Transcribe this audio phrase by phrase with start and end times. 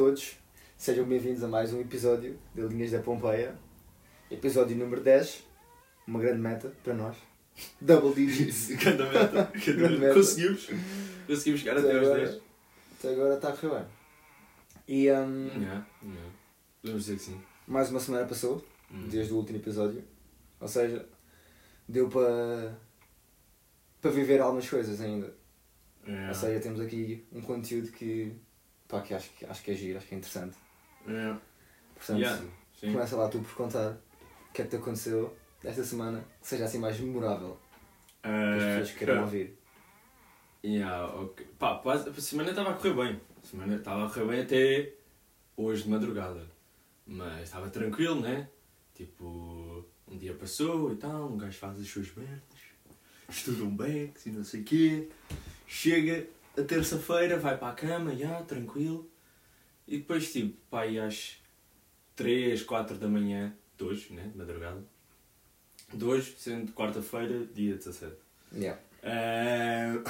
[0.00, 0.34] Todos,
[0.78, 3.54] sejam bem-vindos a mais um episódio de Linhas da Pompeia.
[4.30, 5.44] Episódio número 10,
[6.06, 7.18] uma grande meta para nós.
[7.78, 8.68] Double digits.
[8.82, 9.52] Cada meta.
[9.62, 10.14] Grande meta.
[10.14, 10.70] Conseguimos.
[11.26, 12.42] Conseguimos chegar até aos agora, 10.
[12.98, 13.86] até agora está a correr bem.
[14.88, 16.30] E hum, Yeah, yeah.
[16.80, 17.42] Podemos dizer que sim.
[17.68, 19.06] mais uma semana passou, Hum.
[19.06, 20.02] desde o último episódio.
[20.58, 21.06] Ou seja,
[21.86, 22.74] deu para
[24.00, 25.30] para viver algumas coisas ainda.
[26.06, 26.28] Yeah.
[26.28, 28.32] Ou seja, temos aqui um conteúdo que,
[28.90, 30.56] pá, que, acho, que acho que é giro, acho que é interessante.
[31.06, 31.40] Yeah.
[31.94, 32.42] Portanto, Yeah,
[32.80, 36.64] começa lá tu por contar o que é que te aconteceu esta semana que seja
[36.64, 37.58] assim mais memorável.
[38.22, 39.58] Que as Eh, pessoas queiram ouvir.
[40.64, 41.46] Yeah, ok.
[41.58, 43.20] Pá, quase- a semana estava a correr bem.
[43.42, 44.92] A semana estava a correr bem até
[45.56, 46.46] hoje de madrugada.
[47.06, 48.48] Mas estava tranquilo, né?
[48.94, 52.40] Tipo, um dia passou e tal, um gajo faz as suas merdas,
[53.28, 55.08] estuda um Bex e não sei o quê.
[55.66, 59.08] Chega a terça-feira, vai para a cama, já, tranquilo.
[59.86, 61.36] E depois, tipo, pá, aí às
[62.16, 64.28] 3, 4 da manhã, de hoje, né?
[64.28, 64.82] De madrugada.
[65.92, 68.14] De hoje, sendo quarta-feira, dia 17.
[68.54, 68.80] Yeah.
[69.02, 70.02] Ah,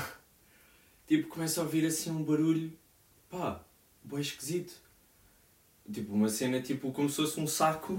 [1.07, 2.73] tipo, começa a ouvir assim um barulho,
[3.29, 3.65] pá,
[4.03, 4.75] bem esquisito.
[5.91, 7.97] Tipo, uma cena tipo como se fosse um saco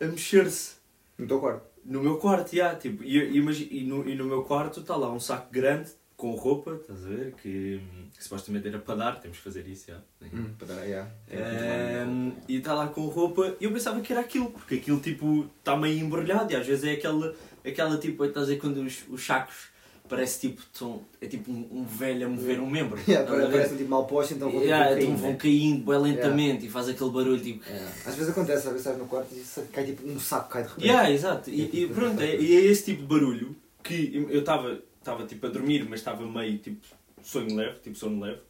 [0.00, 0.76] a mexer-se.
[1.18, 1.66] No teu quarto.
[1.84, 5.12] No meu quarto, já, tipo, e, e, e no, e no meu quarto está lá
[5.12, 5.92] um saco grande
[6.24, 7.34] com roupa, estás a ver?
[7.34, 7.82] Que,
[8.16, 9.98] que supostamente era para dar, temos que fazer isso, já.
[10.32, 11.10] Hum, para dar, yeah.
[11.28, 14.76] Tem que Ehm, e está lá com roupa e eu pensava que era aquilo, porque
[14.76, 18.56] aquilo tipo está meio embrulhado e às vezes é aquela, aquela tipo, estás a ver
[18.56, 19.68] quando os, os sacos
[20.08, 22.98] parece tipo, são, é tipo um, um velho a mover um membro.
[23.06, 25.36] Yeah, parece um tipo mal posto, então vou ter Yeah, então vão né?
[25.36, 27.68] caindo bem lentamente e faz aquele barulho tipo.
[27.68, 27.90] Yeah.
[28.06, 30.68] Às vezes acontece, às vezes estás no quarto e cai tipo um saco cai de
[30.70, 30.86] repente.
[30.86, 31.50] Yeah, exato.
[31.50, 35.46] E, e pronto, é, e é esse tipo de barulho que eu estava estava tipo
[35.46, 36.84] a dormir, mas estava meio tipo
[37.22, 38.40] sonho leve, tipo sono leve.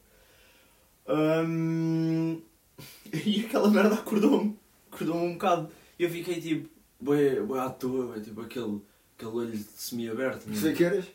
[1.07, 2.41] Ahm,
[3.25, 4.57] e aquela merda acordou-me,
[4.91, 5.69] acordou-me um bocado.
[5.99, 8.81] E eu fiquei tipo, bué, bué à toa, bué, tipo aquele,
[9.17, 10.47] aquele olho semi-aberto.
[10.47, 11.05] Não sei que horas?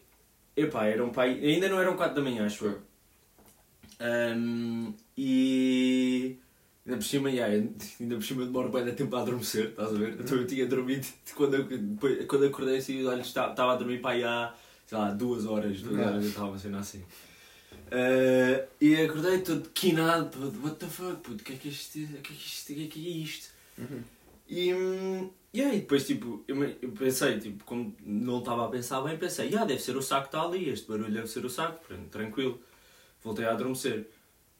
[0.56, 1.38] Epá, era um pai.
[1.42, 2.78] Ainda não eram 4 da manhã, acho eu.
[3.98, 6.36] Ahm, e.
[6.86, 7.52] Ainda por cima, yeah,
[8.00, 10.16] ainda por cima demoro bem tempo a adormecer, estás a ver?
[10.18, 11.06] Então eu tinha dormido.
[11.34, 11.66] Quando eu,
[12.26, 14.54] quando acordei assim, os olhos esta- estava a dormir para aí há,
[14.90, 16.10] sei lá, duas horas, duas Yeah.
[16.10, 17.02] horas eu estava a cena assim.
[17.92, 21.70] Ah, e acordei todo quinado, puto, what the fuck, puto, o que é que é
[21.70, 21.96] isto?
[21.98, 22.72] O que é que é isto?
[22.72, 23.48] O que é que é isto?
[23.78, 24.02] Uhum.
[24.48, 29.00] E, hum, e aí depois tipo, eu, eu pensei, tipo, como não estava a pensar
[29.02, 31.50] bem, pensei, ah, deve ser o saco que está ali, este barulho deve ser o
[31.50, 32.60] saco, pronto, tranquilo.
[33.22, 34.08] Voltei a adormecer.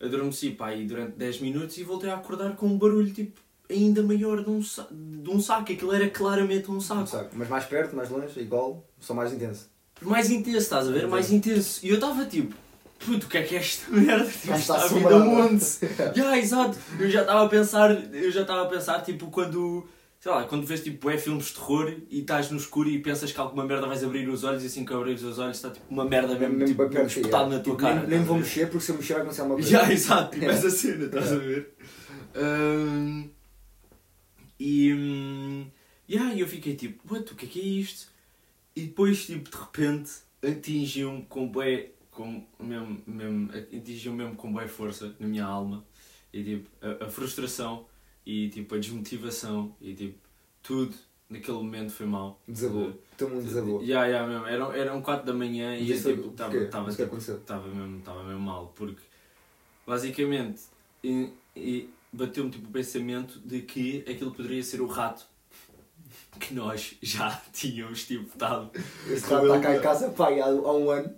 [0.01, 4.03] Adormeci pá, aí durante 10 minutos e voltei a acordar com um barulho tipo ainda
[4.03, 5.73] maior de um, de um saco.
[5.73, 7.07] Aquilo era claramente um Um saco.
[7.09, 7.31] saco.
[7.35, 9.69] Mas mais perto, mais longe, igual, só mais intenso.
[10.03, 11.07] Mais intenso, estás a ver?
[11.07, 11.81] Mais intenso.
[11.85, 12.55] E eu estava tipo,
[12.99, 14.25] puto, o que é que é esta merda?
[14.31, 15.23] Tipo, está a assombrado.
[15.31, 15.65] onde?
[16.17, 16.79] Já, exato.
[16.99, 19.87] Eu já estava a pensar, eu já estava a pensar, tipo, quando,
[20.19, 23.31] sei lá, quando vês tipo é filmes de terror e estás no escuro e pensas
[23.33, 25.85] que alguma merda vais abrir os olhos e assim que abrir os olhos está tipo
[25.91, 27.57] uma merda mesmo, Mesmo tipo, perto, espetado yeah.
[27.57, 28.01] na tua Tipo, cara.
[28.01, 29.71] Nem, nem vou mexer porque se eu mexer vai acontecer alguma coisa.
[29.71, 30.59] Já, exato, tipo Yeah.
[30.67, 31.75] essa cena, estás a ver?
[32.35, 33.29] Ahm,
[34.59, 35.67] e hum,
[36.09, 38.10] yeah, eu fiquei tipo, what, o que é que é isto?
[38.81, 40.11] E depois, tipo, de repente,
[40.43, 45.85] atingiu-me com bué, com mesmo, mesmo, atingiu mesmo com bué força na minha alma.
[46.33, 47.85] E tipo, a, a frustração
[48.25, 50.19] e tipo, a desmotivação e tipo,
[50.63, 50.95] tudo
[51.29, 52.41] naquele momento foi mal.
[52.49, 52.89] Desabou.
[52.89, 53.83] O teu mundo desabou.
[53.83, 54.47] Yeah, yeah, mesmo.
[54.47, 57.37] Eram, eram 4 da manhã e eu tipo, estava Mas o que aconteceu?
[57.37, 59.03] estava mesmo, mesmo mal, porque
[59.87, 60.63] basicamente
[61.05, 65.27] e, e bateu-me tipo, o pensamento de que aquilo poderia ser o rato
[66.39, 68.71] que nós já tínhamos tipo estado.
[69.09, 71.11] Esse rato está cá em casa, pá, há, há um ano,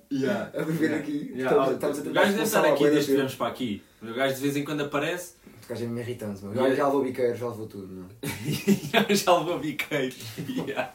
[0.54, 0.96] a viver Yeah.
[1.02, 1.32] aqui.
[1.34, 1.50] Yeah.
[1.72, 3.82] Estamos, estamos a o gajo deve estar aqui desde que viemos para aqui.
[4.02, 6.44] O gajo de vez em quando aparece, Este gajo é mesmo irritante.
[6.44, 6.68] Yeah.
[6.70, 8.06] Já, já levou biqueiro, já levou tudo, meu.
[9.14, 10.14] já levou biqueiro.
[10.48, 10.92] Yeah.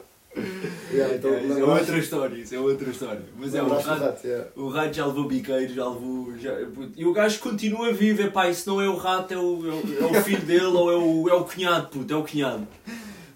[0.91, 3.23] Yeah, então, Yeah, é lembraste- outra história, isso é outra história.
[3.39, 4.27] Mas é o rato.
[4.27, 4.47] yeah.
[4.55, 6.37] O rato já levou biqueiro, já levou.
[6.37, 6.51] Já...
[6.95, 9.73] E o gajo continua vivo, é pá, isso não é o rato, é o, é
[9.73, 12.67] o, é o filho dele ou é o, é o cunhado, puto, é o cunhado.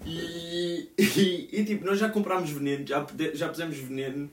[0.06, 4.30] E, e, e, tipo, nós já comprámos veneno, já, já pusemos veneno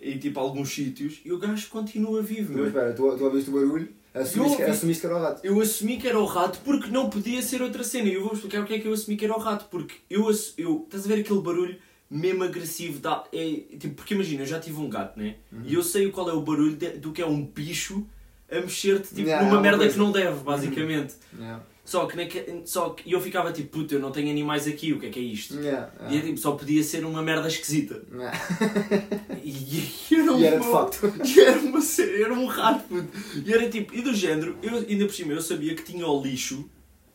[0.00, 3.52] em tipo alguns sítios e o gajo continua vivo, Mas espera, tu, tu ouviste o
[3.54, 5.40] barulho, assumiste, que, assumiste que era o rato.
[5.44, 8.08] Eu assumi que era o rato porque não podia ser outra cena.
[8.08, 9.66] E eu vou explicar o que é que eu assumi que era o rato.
[9.70, 10.26] Porque eu,
[10.56, 11.76] eu estás a ver aquele barulho
[12.10, 13.00] mesmo agressivo?
[13.00, 13.44] Dá, é,
[13.78, 15.34] tipo, porque imagina, eu já tive um gato, né?
[15.64, 18.06] E eu sei qual é o barulho de- do que é um bicho
[18.50, 19.92] a mexer-te tipo, Yeah, numa é merda coisa.
[19.92, 21.14] que não deve, basicamente.
[21.36, 21.62] Yeah.
[21.88, 22.44] Só que, naque...
[22.66, 25.18] só que eu ficava tipo, puta, eu não tenho animais aqui, o que é que
[25.18, 25.54] é isto?
[25.58, 28.02] Yeah, E é, tipo, só podia ser uma merda esquisita.
[28.12, 28.38] yeah.
[29.42, 29.50] E,
[30.10, 31.10] e era um E era de facto.
[31.24, 33.08] E era uma era um rato, puto.
[33.42, 36.22] E era tipo, e do género, eu, ainda por cima eu sabia que tinha o
[36.22, 36.68] lixo,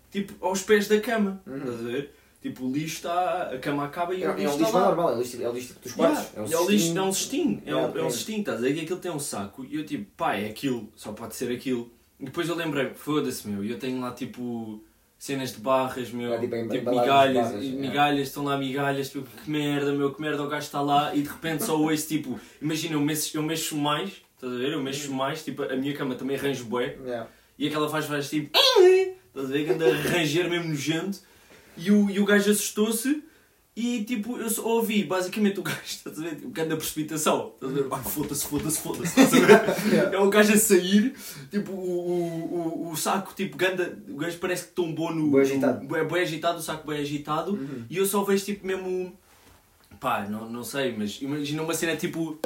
[0.09, 1.39] tipo, aos pés da cama.
[1.45, 1.57] Uhum.
[1.57, 2.15] Estás a ver?
[2.41, 4.73] Tipo, o lixo está, a cama acaba e É, o é lixo um está lixo
[4.79, 4.85] lá.
[4.87, 6.31] normal, é um lixo, é um lixo dos quartos.
[6.33, 8.61] Yeah, é, o lixo, é um cestinho, é, Yeah, um, é um cestinho, estás a
[8.63, 8.73] ver?
[8.73, 11.91] que aquilo tem um saco e eu tipo, pá, é aquilo, só pode ser aquilo.
[12.23, 14.81] Depois eu lembrei, foda-se meu, eu tenho lá tipo
[15.19, 17.81] cenas de barras, meu, É, tipo, em- tipo migalhas, barras, yeah.
[17.81, 21.21] migalhas, estão lá migalhas, tipo, que merda, meu, que merda o gajo está lá e
[21.21, 24.73] de repente só ouço tipo, imagina, eu mexo, eu mexo mais, estás a ver?
[24.73, 25.15] Eu mexo Uhum.
[25.15, 27.27] mais, tipo, a minha cama também arranjo bué Yeah.
[27.57, 28.51] e aquela faz faz tipo,
[29.27, 29.65] estás a ver?
[29.65, 31.19] Que anda a ranger mesmo nojento
[31.77, 33.23] e o, e o gajo assustou-se.
[33.75, 36.35] E tipo, eu só ouvi basicamente o gajo, estás a ver?
[36.35, 37.53] Tipo, grande precipitação.
[37.55, 37.87] Estás a ver?
[37.91, 39.19] Ai, foda-se, foda-se, foda-se.
[39.19, 40.13] Estás a ver?
[40.13, 41.13] É o gajo a sair,
[41.49, 45.31] tipo, o, o, o, o saco, tipo, ganda, o gajo parece que tombou no.
[45.31, 45.83] Bué agitado.
[45.87, 47.53] No, é bem agitado, o saco bem agitado.
[47.53, 47.83] Uhum.
[47.89, 49.11] E eu só vejo tipo mesmo.
[49.99, 52.37] Pá, não, não sei, mas imagina uma cena tipo.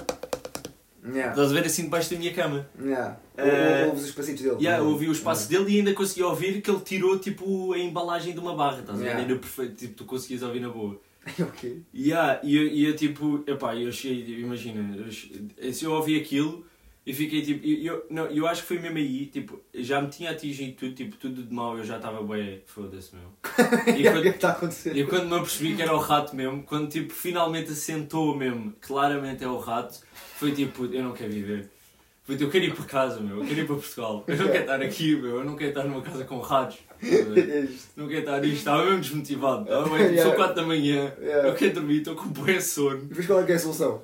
[1.06, 1.32] Yeah.
[1.32, 2.68] Estás a ver assim debaixo da minha cama.
[2.82, 3.18] Yeah.
[3.38, 4.56] Eh, Ou- Ouves os passitos dele.
[4.58, 4.94] Yeah, eu também.
[4.94, 8.40] ouvi o espaço dele e ainda consegui ouvir que ele tirou tipo a embalagem de
[8.40, 9.08] uma barra, estás a ver?
[9.10, 9.24] Yeah.
[9.24, 11.00] Era perfeito, tipo, tu conseguias ouvir na boa.
[11.40, 11.84] Ok.
[11.94, 14.96] Yeah, e eu, e eu tipo, epá, eu achei, imagina,
[15.58, 16.66] eu, se eu ouvi aquilo
[17.06, 20.10] e fiquei tipo, eu, eu, não, eu acho que foi mesmo aí, tipo, já me
[20.10, 23.32] tinha atingido tudo, tipo, tudo de mal, eu já estava bem, foda-se meu.
[23.98, 24.98] E é quando, está a acontecer?
[24.98, 29.44] e quando me apercebi que era o rato mesmo, quando tipo, finalmente assentou mesmo, claramente
[29.44, 30.02] é o rato,
[30.36, 31.70] foi tipo, eu não quero viver.
[32.26, 34.26] Foi tipo, eu quero ir para casa, meu, eu quero ir para Portugal.
[34.28, 36.78] Eu não quero estar aqui, meu, eu não quero estar numa casa com ratos.
[37.02, 37.68] É.
[37.96, 39.64] Não quero estar nisto, estava mesmo desmotivado.
[39.64, 40.24] Estava bem, Yeah.
[40.24, 41.50] são 4 da manhã, Yeah.
[41.50, 43.00] eu quero dormir, estou com bué sono.
[43.04, 44.02] E depois qual é que é a solução?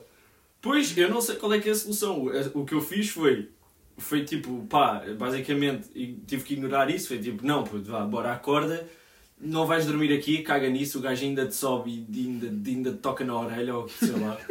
[0.61, 2.23] Pois, eu não sei qual é que é a solução.
[2.23, 3.49] O- O que eu fiz foi,
[3.97, 5.89] foi tipo, pá, basicamente,
[6.25, 7.07] tive que ignorar isso.
[7.09, 8.87] Foi tipo, não, puto, vá, bora, acorda,
[9.41, 12.97] não vais dormir aqui, caga nisso, o gajo ainda te sobe e ainda, ainda te
[12.99, 14.37] toca na orelha ou sei lá.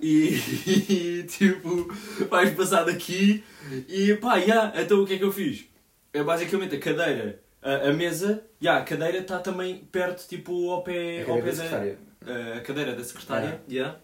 [0.00, 0.28] E,
[0.68, 1.92] e, tipo,
[2.30, 3.42] vais passar daqui
[3.88, 5.64] e pá, yeah, então o que é que eu fiz?
[6.12, 10.82] É basicamente a cadeira, a, a mesa, yeah, a cadeira está também perto, tipo, ao
[10.82, 11.98] pé, A ao cadeira pé da secretária.
[12.26, 13.98] a, a cadeira da secretária yeah,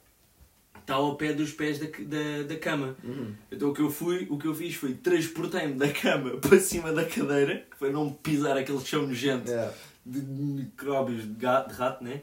[0.81, 2.97] está ao pé dos pés da, da, da cama.
[3.03, 3.33] Uhum.
[3.51, 6.93] Então o que eu fui, o que eu fiz foi transportei-me da cama para cima
[6.93, 9.73] da cadeira, que foi não pisar aquele chão nojento Yeah.
[10.05, 12.21] de micróbios de, gato, de rato, né?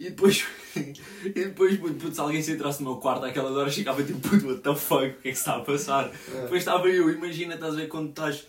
[0.00, 4.02] E depois, e depois puto, se alguém se entrasse no meu quarto àquelas horas ficava
[4.02, 6.10] tipo, puto, what the fuck, o que é que se está a passar?
[6.26, 6.42] Yeah.
[6.42, 8.48] Depois estava eu, imagina, estás a ver quando estás.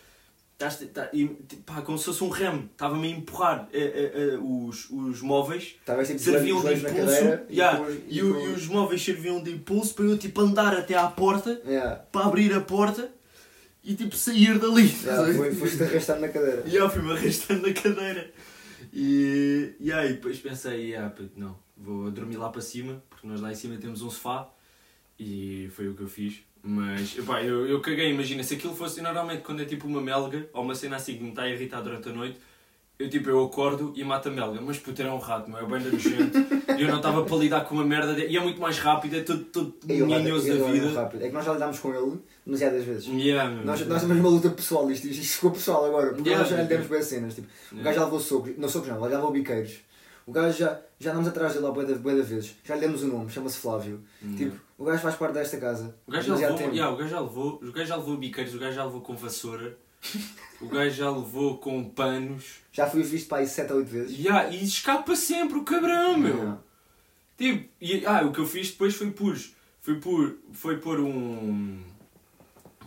[0.68, 1.26] Estás tá, e,
[1.66, 5.76] pá, como se fosse um remo, estava-me a empurrar eh, eh, eh, os, os móveis.
[6.18, 10.42] Serviam de impulso yeah, depois- e, e os móveis serviam de impulso para eu tipo
[10.42, 11.96] andar até à porta Yeah.
[12.12, 13.12] para abrir a porta
[13.84, 16.64] e tipo sair dali Yeah, foi, foste arrastando na cadeira.
[16.68, 18.32] e eu fui-me arrastando na cadeira.
[18.92, 23.42] E, e aí depois pensei yeah, puto, não, vou dormir lá para cima porque nós
[23.42, 24.50] lá em cima temos um sofá
[25.20, 29.02] e foi o que eu fiz mas epá, eu, eu caguei, imagina se aquilo fosse
[29.02, 31.82] normalmente quando é tipo uma melga ou uma cena assim que me está a irritar
[31.82, 32.40] durante a noite
[33.00, 35.66] eu tipo, eu acordo e mato a melga, mas puto era um rato, meu, é
[35.66, 36.38] bem nojento.
[36.78, 38.28] E eu não estava para lidar com uma merda de...
[38.28, 40.92] e é muito mais rápido, é tudo, tudo ninhoso da vida.
[40.92, 41.24] rápido.
[41.24, 43.08] É que nós já lidámos com ele demasiadas vezes.
[43.08, 43.50] Yeah.
[43.64, 46.62] Nós, nós temos uma luta pessoal, isto, isto ficou pessoal agora, porque Yeah, nós já
[46.62, 47.34] lhe demos boas cenas.
[47.34, 47.84] Tipo, O Yeah.
[47.84, 49.80] gajo já levou socos, não socos não, já levou biqueiros.
[50.26, 53.08] O gajo já, já andamos atrás dele há bué de, vezes, já lhe demos o
[53.08, 54.02] nome, chama-se Flávio.
[54.22, 54.38] Yeah.
[54.38, 55.96] Tipo, o gajo faz parte desta casa.
[56.08, 58.60] O gajo já levou, yeah, o gajo já levou, o gajo já levou biqueiros, o
[58.60, 59.78] gajo já levou com vassoura,
[60.62, 62.62] o gajo já levou com panos.
[62.72, 64.18] Já fui visto para aí 7 ou 8 vezes.
[64.18, 66.38] Yeah, e escapa sempre o cabrão, meu.
[66.38, 66.60] Yeah.
[67.38, 69.38] Tipo, e, ah, o que eu fiz depois foi pôr,
[69.82, 71.82] foi pôr, foi pôr um,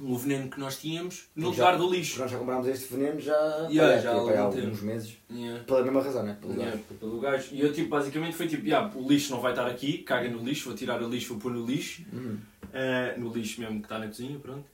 [0.03, 2.19] um veneno que nós tínhamos no Já- lugar do lixo.
[2.19, 3.35] Nós já comprámos este veneno já,
[3.71, 5.17] Yeah, já há alguns meses.
[5.31, 5.65] Yeah.
[5.65, 6.37] Pela mesma razão, né?
[6.41, 6.85] Pelo Yeah, gajo.
[7.01, 7.49] pelo gajo.
[7.53, 10.43] E eu tipo, basicamente foi tipo, yeah, o lixo não vai estar aqui, caga no
[10.43, 12.03] lixo, vou tirar o lixo, vou pôr no lixo.
[12.13, 12.39] Uhum.
[12.67, 14.65] Uh, no lixo mesmo que está na cozinha, pronto.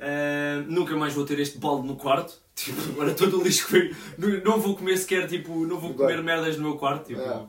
[0.00, 2.40] Uh, nunca mais vou ter este balde no quarto.
[2.54, 3.94] Tipo, agora todo o lixo que foi.
[4.18, 7.06] Não, não vou comer sequer, tipo, não vou comer merdas no meu quarto.
[7.06, 7.42] Tipo, É.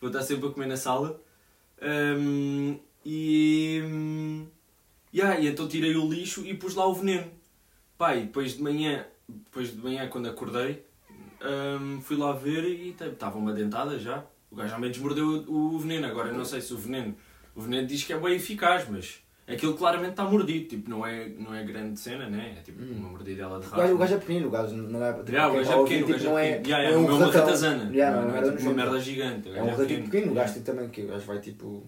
[0.00, 1.20] Vou estar sempre a comer na sala.
[1.82, 3.59] Um, e.
[5.12, 7.26] E então tirei o lixo e pus lá o veneno.
[7.98, 10.84] Pá, e depois de manhã, depois de manhã quando acordei,
[11.42, 14.24] um, fui lá ver e estava uma dentada já.
[14.50, 16.06] O gajo ao menos mordeu o, o veneno.
[16.06, 17.14] Agora eu não sei se o veneno.
[17.54, 20.68] O veneno diz que é bem eficaz, mas aquilo claramente está mordido.
[20.68, 22.56] Tipo, não é, não é grande cena, né?
[22.58, 22.94] É tipo Hum.
[22.98, 23.80] uma mordidela de O rato.
[23.82, 25.12] gajo, o gajo é pequenino, o gajo não é.
[25.12, 26.56] Tipo, Yeah, o gajo é pequeno, o tipo, gajo não é é.
[26.56, 26.68] pequeno.
[26.68, 27.90] Yeah, não é não é um uma ratazana.
[27.92, 29.48] Yeah, Não não é é tipo uma merda gigante.
[29.48, 30.04] o É gajo um pequeno.
[30.04, 31.86] pequeno, o gajo tem também que o gajo vai tipo.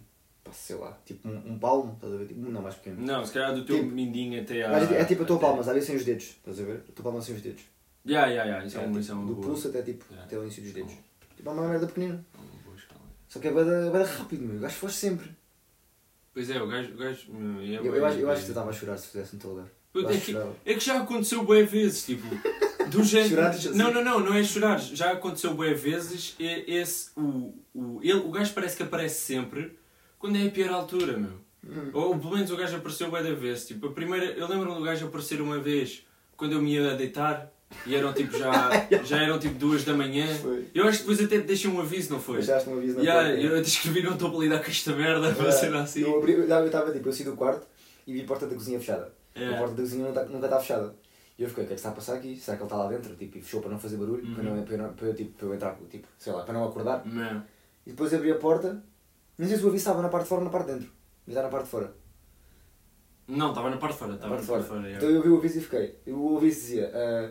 [0.53, 2.27] Sei lá, tipo um, um palmo, estás a ver?
[2.27, 3.05] Tipo, não, mais pequeno.
[3.05, 4.71] Não, se calhar do teu Tipo, mindinho até à.
[4.71, 6.83] gajo é tipo a tua até- palma, vezes sem os dedos, estás a ver?
[6.89, 7.63] A tua palma sem os dedos.
[8.07, 9.47] Yeah, yeah, yeah, isso é, É, tipo, isso é do boa.
[9.49, 10.27] pulso até, tipo, Yeah.
[10.27, 10.93] até o início dos dedos.
[11.37, 12.25] Tipo, é uma merda pequenina.
[12.39, 12.63] é.
[13.29, 14.57] Só que é bada, bada rápido, meu.
[14.57, 15.31] O gajo foge sempre.
[16.35, 16.93] Pois é, o gajo.
[16.93, 17.27] O gajo
[17.61, 19.41] é Eu, bué- eu, acho, eu acho que tu estava a chorar se fizesse no
[19.41, 19.67] teu lugar.
[19.95, 22.27] Eu É que é que já aconteceu bué vezes, tipo.
[22.91, 23.43] Do género.
[23.43, 23.71] Assim?
[23.71, 24.79] Não, não, não, não é chorar.
[24.81, 26.35] Já aconteceu bué vezes.
[26.39, 29.79] e- Esse, o, o, ele, o gajo parece que aparece sempre
[30.23, 31.33] quando é a pior altura, meu.
[31.67, 31.91] Hum.
[31.93, 33.67] Ou pelo menos o gajo apareceu bué da vez.
[33.67, 34.25] Tipo, a primeira.
[34.27, 37.53] Eu lembro-me do gajo aparecer uma vez quando eu me ia deitar
[37.87, 38.71] e eram tipo já.
[39.05, 40.27] já eram tipo duas da manhã.
[40.37, 40.67] Foi.
[40.75, 42.37] Eu acho que depois até te deixei um aviso, não foi?
[42.37, 43.43] Deixaste um aviso na Yeah, porta.
[43.57, 45.41] eu te escrevi, não estou para lidar com esta merda, Yeah.
[45.43, 46.01] uma cena assim.
[46.03, 47.67] Eu abri- eu estava tipo, eu saí do quarto
[48.07, 49.13] e vi a porta da cozinha fechada.
[49.35, 49.59] A Yeah.
[49.59, 50.95] porta da cozinha nunca nunca está fechada.
[51.39, 52.37] E eu fiquei, o que é que está a passar aqui?
[52.37, 53.17] Será que ele está lá dentro?
[53.17, 54.57] Tipo, e fechou para não fazer barulho, para, Uhum.
[54.57, 56.65] não, para, eu não- para eu, tipo, para eu entrar, tipo, sei lá, para não
[56.65, 57.07] acordar.
[57.07, 57.45] Man.
[57.87, 58.83] E depois abri a porta,
[59.39, 60.91] não sei se o aviso estava na parte de fora ou na parte de dentro.
[61.27, 61.93] Mas está na parte de fora.
[63.29, 64.15] Não, estava na parte de fora.
[64.15, 64.63] Estava na parte fora.
[64.63, 64.91] de fora.
[64.93, 65.99] Então eu vi o aviso e fiquei.
[66.09, 67.31] O aviso dizia, ah,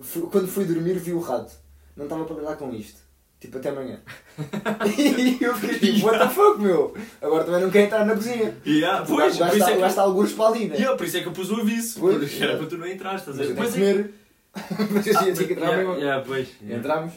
[0.00, 1.52] fui- quando fui dormir vi o rato.
[1.96, 3.00] Não estava para lidar com isto.
[3.40, 4.00] Tipo, até amanhã.
[4.98, 6.92] e eu fiquei tipo, what the fuck, meu?
[7.22, 8.56] Agora também não quero entrar na cozinha.
[8.66, 10.74] Yeah, O pois, gajo por isso está- é que gajo está alguns para ali, né?
[10.76, 12.00] Yeah, por isso é que eu pus o aviso.
[12.00, 12.58] Pois, porque era yeah.
[12.58, 13.54] para tu não entrar, estás a Mas ver?
[13.60, 14.14] Mas que é- comer.
[14.92, 15.94] Mas eu tinha que entrar yeah, mesmo.
[16.02, 16.48] yeah, pois.
[16.60, 16.78] Yeah.
[16.78, 17.12] Entramos.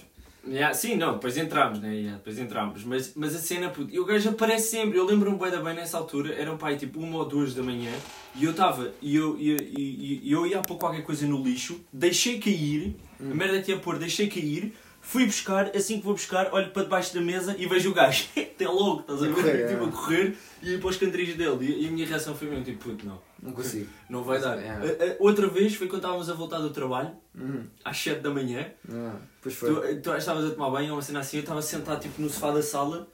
[0.48, 1.94] Yeah, sim, não, depois entramos, né?
[1.94, 2.84] Yeah, depois entramos.
[2.84, 4.98] Mas, mas a cena, puto, e o gajo aparece sempre.
[4.98, 7.92] Eu lembro-me bem, bem nessa altura, era um pai tipo uma ou duas da manhã,
[8.36, 11.80] e eu estava, e eu, e, e, e eu ia pôr qualquer coisa no lixo,
[11.94, 16.54] deixei cair, a merda que ia pôr, deixei cair, fui buscar, assim que vou buscar,
[16.54, 19.68] olho para debaixo da mesa e vejo o gajo, até logo, estás a ver?
[19.68, 19.88] tipo, é.
[19.88, 21.82] a correr e ir para os cantarilhos dele.
[21.82, 23.90] E, a minha reação foi mesmo tipo, puto, não, Não consigo.
[24.10, 24.58] não vai dar.
[24.60, 25.18] É.
[25.20, 27.64] Outra vez foi quando estávamos a voltar do trabalho, Uhum.
[27.84, 28.68] às 7 da manhã.
[28.90, 29.96] Ah, pois foi.
[29.98, 32.52] Tu, tu estavas a tomar banho, uma cena assim, eu estava sentado tipo, no sofá
[32.52, 33.08] da sala,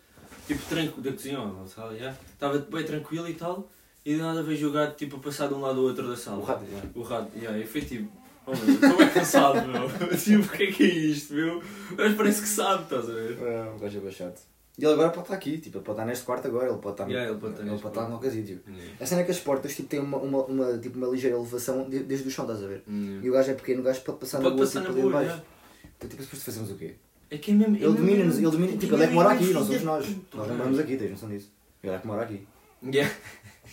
[0.45, 2.13] tipo tranquilo, da cozinha, sala, já.
[2.33, 3.69] Estava bem tranquilo e tal,
[4.05, 6.15] e de nada vejo o gato tipo, a passar de um lado ao outro da
[6.17, 6.37] sala.
[6.39, 6.81] O rato, já.
[6.99, 8.11] O rato, yeah, eu fui tipo,
[8.47, 9.87] oh meu, estou bem cansado, meu.
[10.17, 11.61] tipo, o que é que é isto, meu?
[11.97, 13.37] Mas parece que sabe, estás a ver?
[13.41, 14.41] Ah, o gajo é chato.
[14.79, 16.93] E ele agora pode estar aqui, tipo, ele pode estar neste quarto agora, ele pode
[16.93, 18.61] estar, no- Yeah, ele pode estar ele pode estar num casítio.
[18.67, 18.93] Yeah.
[19.01, 21.89] A cena é que as portas tipo, têm uma, uma, uma, tipo, uma ligeira elevação
[21.89, 22.83] de- desde o chão, estás a ver?
[22.87, 23.25] Yeah.
[23.25, 25.01] E o gajo é pequeno, o gajo pode passar Pode na passar tipo, na ali
[25.01, 25.41] boa, de baixo.
[25.41, 25.91] yeah.
[25.97, 26.93] Então, tipo, depois fazemos o quê?
[27.31, 27.75] É que é mesmo.
[27.75, 30.05] é Ele domina-nos, ele domina, tipo, ele é que mora aqui, não somos nós.
[30.05, 31.51] Filho da Nós não moramos aqui, tens noção disso?
[31.83, 32.47] Ele é que mora aqui.
[32.85, 33.13] Yeah.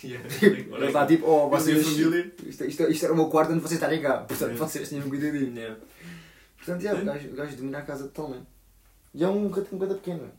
[0.05, 0.29] Yeah.
[0.41, 1.83] Ele está tipo, oh, vocês.
[1.83, 2.31] família.
[2.45, 4.17] Isto, isto, isto era o meu quarto onde vocês estarem cá.
[4.19, 4.65] Portanto, Yeah.
[4.65, 5.55] vocês tinham cuidadinho.
[5.55, 5.77] Yeah.
[6.57, 8.45] Portanto, é, o, gajo, o gajo domina a casa totalmente.
[9.13, 10.31] E é um gato um gato pequeno.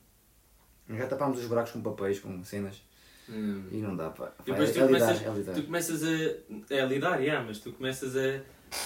[0.89, 2.83] Já tapámos os buracos com papéis, com cenas.
[3.29, 3.63] Yeah.
[3.73, 4.33] E não dá, pá.
[4.47, 5.53] E depois é, tu é lidar, começas- é lidar.
[5.55, 6.75] Tu começas a.
[6.75, 8.21] É a lidar, yeah, mas tu começas a.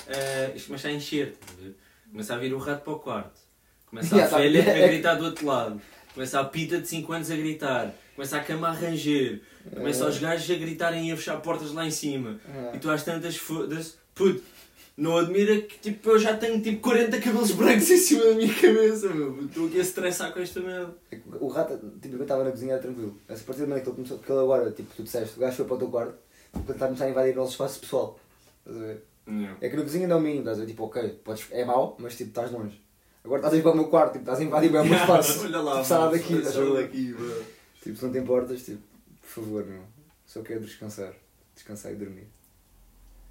[0.09, 1.37] a isto começa a encher?
[2.11, 3.39] Começa a vir o rato para o quarto.
[3.87, 5.81] Começa a Yeah, tá- velha é- a gritar do outro lado.
[6.15, 7.95] Começa a pita de 5 anos a gritar.
[8.21, 9.41] Começa a cama a ranger.
[9.75, 12.39] Começa os gajos a gritarem e a fechar portas lá em cima.
[12.55, 12.77] É.
[12.77, 13.95] E tu às tantas foda-se.
[14.15, 14.43] Puto,
[14.95, 18.53] não admira que tipo, eu já tenho tipo 40 cabelos brancos em cima da minha
[18.53, 19.43] cabeça, meu.
[19.47, 20.95] Estou aqui a estressar com esta merda.
[21.41, 23.17] O rato, tipo, eu estava na cozinha, tranquilo.
[23.27, 25.57] A partir do momento que ele começou, que ele agora, tipo, tu disseste, o gajo
[25.57, 26.15] foi para o teu quarto,
[26.53, 28.21] porque ele está a começar a invadir o nosso espaço pessoal.
[28.67, 29.03] Estás a ver?
[29.25, 29.57] Não.
[29.62, 30.67] É que na cozinha não é mínimo, estás a ver?
[30.67, 32.79] Tipo, ok, podes, é mau, mas tipo, estás longe.
[33.25, 34.93] Agora estás a ir para o meu quarto, tipo, estás a invadir bem o meu
[35.00, 35.41] espaço.
[35.47, 37.60] Olha lá, tipo, mano, daqui, estás daqui, bro.
[37.83, 38.83] Tipo, se não te importas, tipo,
[39.21, 39.85] por favor, meu.
[40.27, 41.15] Só quero descansar.
[41.55, 42.27] Descansar e dormir.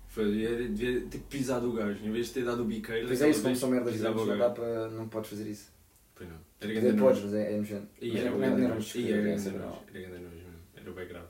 [0.07, 3.07] Foi, devia, ter pisado o gajo, em vez de ter dado o biqueiro.
[3.07, 4.89] Pois é isso, como são merdas grandes, não dá para.
[4.89, 5.71] não podes fazer isso.
[6.15, 6.37] Pois não.
[6.59, 7.35] Era grande dizer, podes, nojo.
[7.35, 7.87] mas é, é nojento.
[8.01, 8.79] E era não- grande não nojo.
[8.79, 9.81] E escolher, era é grande nojo.
[9.87, 10.59] Era grande nojo mesmo.
[10.75, 11.27] Era bem grave.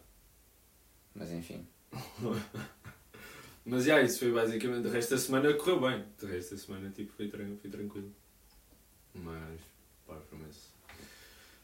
[1.14, 1.68] Mas enfim.
[3.66, 4.88] Mas já, isso foi basicamente.
[4.88, 6.06] O resto da semana correu bem.
[6.24, 8.12] O resto da semana tipo, foi tranquilo.
[9.14, 9.60] Mas,
[10.08, 10.69] pá, promessa.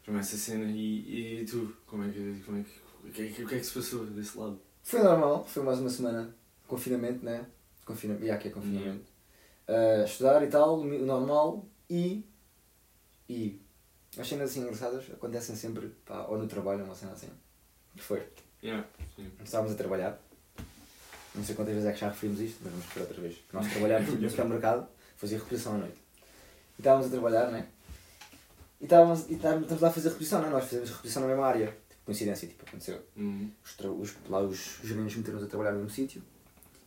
[0.06, 0.66] Promessa a cena.
[0.66, 2.42] E, e tu, como é que.
[2.46, 4.60] Como é que o que, é que- o que é que se passou desse lado?
[4.84, 7.46] Foi normal, foi mais uma semana de confinamento, né?
[7.86, 9.06] Confinamento, já que é confinamento.
[9.68, 12.24] Ah, estudar e tal, normal e.
[13.30, 13.60] E.
[14.18, 17.30] As cenas assim engraçadas acontecem sempre, pá, ou no trabalho, uma cena assim.
[17.96, 18.24] Que foi?
[18.64, 19.30] Yeah, sim.
[19.44, 20.20] Estávamos a trabalhar.
[21.34, 23.38] Não sei quantas vezes é que já referimos isto, mas vamos referir outra vez.
[23.52, 25.98] Nós trabalhámos no supermercado, fazia reposição à noite.
[26.78, 27.68] E estávamos a trabalhar, né?
[28.80, 30.52] E estávamos, e estávamos, lá a fazer reposição, não é?
[30.52, 31.78] Nós fazemos reposição na mesma área.
[32.06, 33.02] Coincidência, tipo, aconteceu.
[33.18, 33.50] Hum.
[34.00, 36.22] Os, lá os gerentes meteram-nos a trabalhar no mesmo sítio.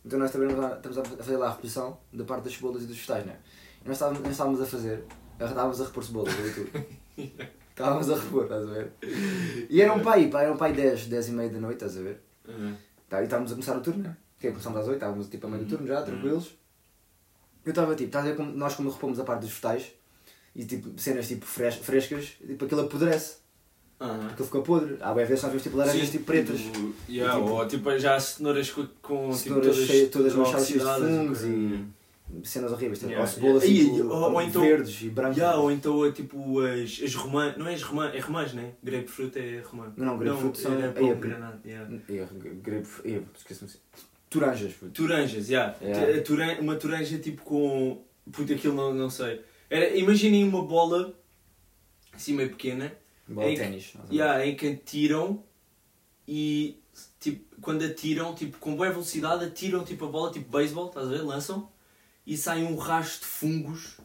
[0.05, 2.85] Então nós trabalhamos lá, estamos a fazer lá a reposição da parte das cebolas e
[2.85, 3.37] dos vegetais, né?
[3.83, 5.03] E nós estávamos, nós estávamos a fazer,
[5.39, 6.85] estávamos a repor cebolas, ali tudo.
[7.79, 8.91] Estávamos a repor, estás a ver?
[9.69, 11.97] E era um pai, pá, era um pai 10, 10 e meia da noite, estás
[11.97, 12.21] a ver?
[12.45, 12.75] Ah,
[13.07, 14.17] Tá, e estávamos a começar o turno, né?
[14.37, 16.05] Que começámos às 8, estávamos tipo a meio do turno já, Uhum.
[16.05, 16.57] tranquilos.
[17.65, 19.93] Eu estava tipo, estás a ver como nós quando repomos a parte dos vegetais
[20.55, 23.37] e tipo cenas tipo fres frescas, tipo aquilo apodrece,
[23.99, 24.27] Aham.
[24.31, 24.97] aquilo fica podre.
[25.01, 27.67] Há bem vezes nós vemos tipo laranjas Sim, tipo pretas, tipo, yeah, E, tipo, ou
[27.67, 31.85] tipo já cenouras com, com tipo, cenouras todas, cheias- todas manchadas de fungos e-
[32.43, 33.93] cenas horríveis, tipo, Yeah, ou cebolas yeah.
[33.95, 35.37] tipo, ou- ou então- verdes e brancas.
[35.37, 37.57] Yeah, ou então é tipo as, as romãs.
[37.57, 38.71] Não é as romãs, é romãs, né?
[38.83, 39.91] Grapefruit é romã.
[39.97, 41.89] Não, não, grapefruit são- é é- pomegranate, yeah.
[42.07, 43.71] É, é, esqueci-me.
[44.29, 44.91] Turanjas, puto.
[44.91, 45.75] Turanjas, já.
[45.81, 46.21] Yeah.
[46.21, 48.03] Turan- Uma turanja tipo com.
[48.31, 49.41] Puta, aquilo não, não sei.
[49.69, 51.13] Era, imaginem uma bola
[52.13, 52.91] assim meio pequena
[53.27, 53.93] Bola É de que- ténis.
[54.11, 55.43] yeah, em que atiram
[56.27, 56.79] e
[57.19, 61.11] tipo, quando atiram, tipo, com boa velocidade, atiram tipo a bola, tipo beisebol, estás a
[61.11, 61.21] ver?
[61.21, 61.69] Lançam
[62.25, 63.97] e sai um rastro de fungos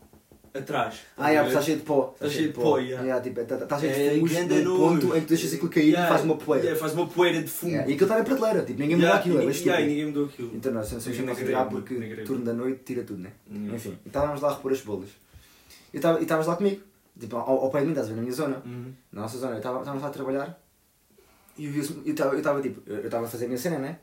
[0.52, 1.00] atrás.
[1.16, 2.14] Ah, yeah, está cheio de pó.
[2.18, 3.20] Tá cheio de pó, yeah.
[3.20, 4.78] Tipo, está tá cheio É, de fungos ganda num nojo.
[5.00, 6.76] ponto em que tu deixas aquilo cair e faz uma poeira.
[6.76, 7.74] faz uma poeira de fungo.
[7.74, 10.50] E aquilo está na prateleira, tipo, ninguém Yeah, aquilo, é yeah, ninguém mudou aquilo.
[10.54, 11.94] Então nós na a tirar porque
[12.26, 13.32] turno da noite tira tudo, né?
[13.50, 15.08] Enfim, estávamos lá a repor as bolas.
[15.94, 16.82] E tava- e estavas lá comigo,
[17.18, 18.60] tipo, ao, ao pé de mim, estás a ver, na minha zona.
[18.66, 18.92] Uhum.
[19.12, 20.60] Na nossa zona, eu estava- estávamos lá a trabalhar
[21.56, 23.98] e eu estava estava, tipo, eu estava a fazer a minha cena, né?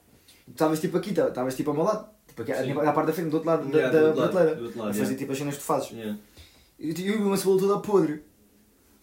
[0.47, 2.71] E tu estavas tipo aqui, tava- estavas tipo ao meu lado, tipo aqui, Sim.
[2.79, 4.51] à parte da frente, do outro lado da, Yeah, da prateleira.
[4.53, 5.17] A fazer yeah.
[5.17, 5.91] tipo as cenas que tu fazes.
[5.91, 6.17] Yeah.
[6.79, 8.23] E eu vi uma cebola toda podre.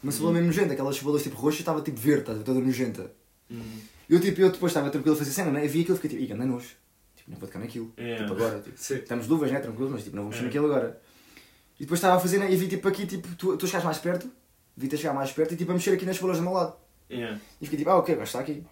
[0.02, 0.34] Uma cebola Uhum.
[0.38, 3.10] mesmo nojenta, aquelas cebolas tipo roxas estava tipo verde, estás a ver, toda nojenta.
[3.50, 3.78] Uhum.
[4.08, 5.64] E eu tipo, eu depois estava tranquilo a fazer cena, né?
[5.64, 6.68] Eu vi aquilo e fiquei tipo, ih, anda nojo.
[7.16, 7.92] Tipo, não vou tocar naquilo.
[7.98, 8.24] Yeah.
[8.26, 8.76] Tipo agora, tipo.
[8.80, 8.94] Sim.
[8.94, 9.60] Estamos luvas, né?
[9.60, 10.44] Tranquilo, mas tipo, não mexer É.
[10.44, 11.00] naquilo agora.
[11.78, 12.52] E depois estava a fazer, né?
[12.52, 14.30] E vi tipo aqui, tipo, tu, tu chegaste mais perto,
[14.76, 16.74] vi-te a chegar mais perto e tipo a mexer aqui nas cebolas do meu lado.
[17.10, 17.40] Yeah.
[17.60, 18.64] E fiquei tipo, ah ok, o gajo está aqui.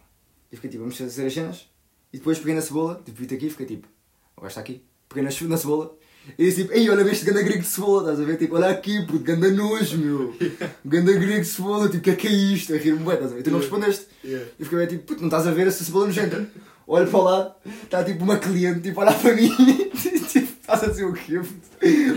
[0.50, 1.70] E fiquei tipo a mexer a fazer as cenas.
[2.12, 3.88] E depois peguei na cebola, tipo, vi-te aqui e fiquei tipo,
[4.36, 4.82] o gajo está aqui.
[5.08, 5.96] Peguei na, na cebola.
[6.38, 8.36] E disse tipo, ei, olha este ganda grego de cebola, estás a ver?
[8.36, 10.34] Tipo, olha aqui, puto, ganda nojo, meu.
[10.84, 12.74] Ganda grego de cebola, tipo, o que é que é isto?
[12.74, 13.40] A rir-me bem, estás a ver?
[13.40, 14.06] E tu não respondeste.
[14.24, 14.48] Yeah.
[14.58, 16.48] E fiquei bem tipo, puto, não estás a ver essa cebola nojenta?
[16.86, 19.50] Olho para o lado, está tipo uma cliente, tipo, a olhar para mim,
[20.30, 21.40] tipo, estás a dizer o quê?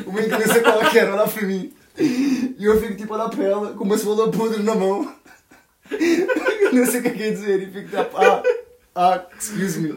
[0.08, 1.72] Uma inclinação qualquer, a olhar para mim.
[1.98, 5.14] E eu fico tipo a olhar para ela, com uma cebola podre na mão.
[5.92, 8.44] Eu não sei o que é que é dizer, e fico tipo, ah,
[8.96, 9.94] ah, excuse me.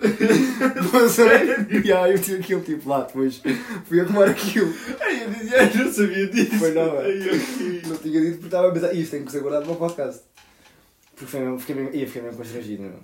[0.92, 3.42] Mas é, e aí eu tinha aquilo tipo lá, depois
[3.87, 4.73] fui a tomar aquilo.
[5.00, 6.59] Ai, eu dizia, eu não sabia disso.
[6.59, 7.04] Foi não, é?
[7.04, 7.82] Ai, ok.
[7.87, 10.23] Não tinha dito porque estava a pensar, isto tem que ser guardado para o podcast.
[11.14, 13.00] Porque foi mesmo, fiquei mesmo, ia, fiquei mesmo constrangido, meu.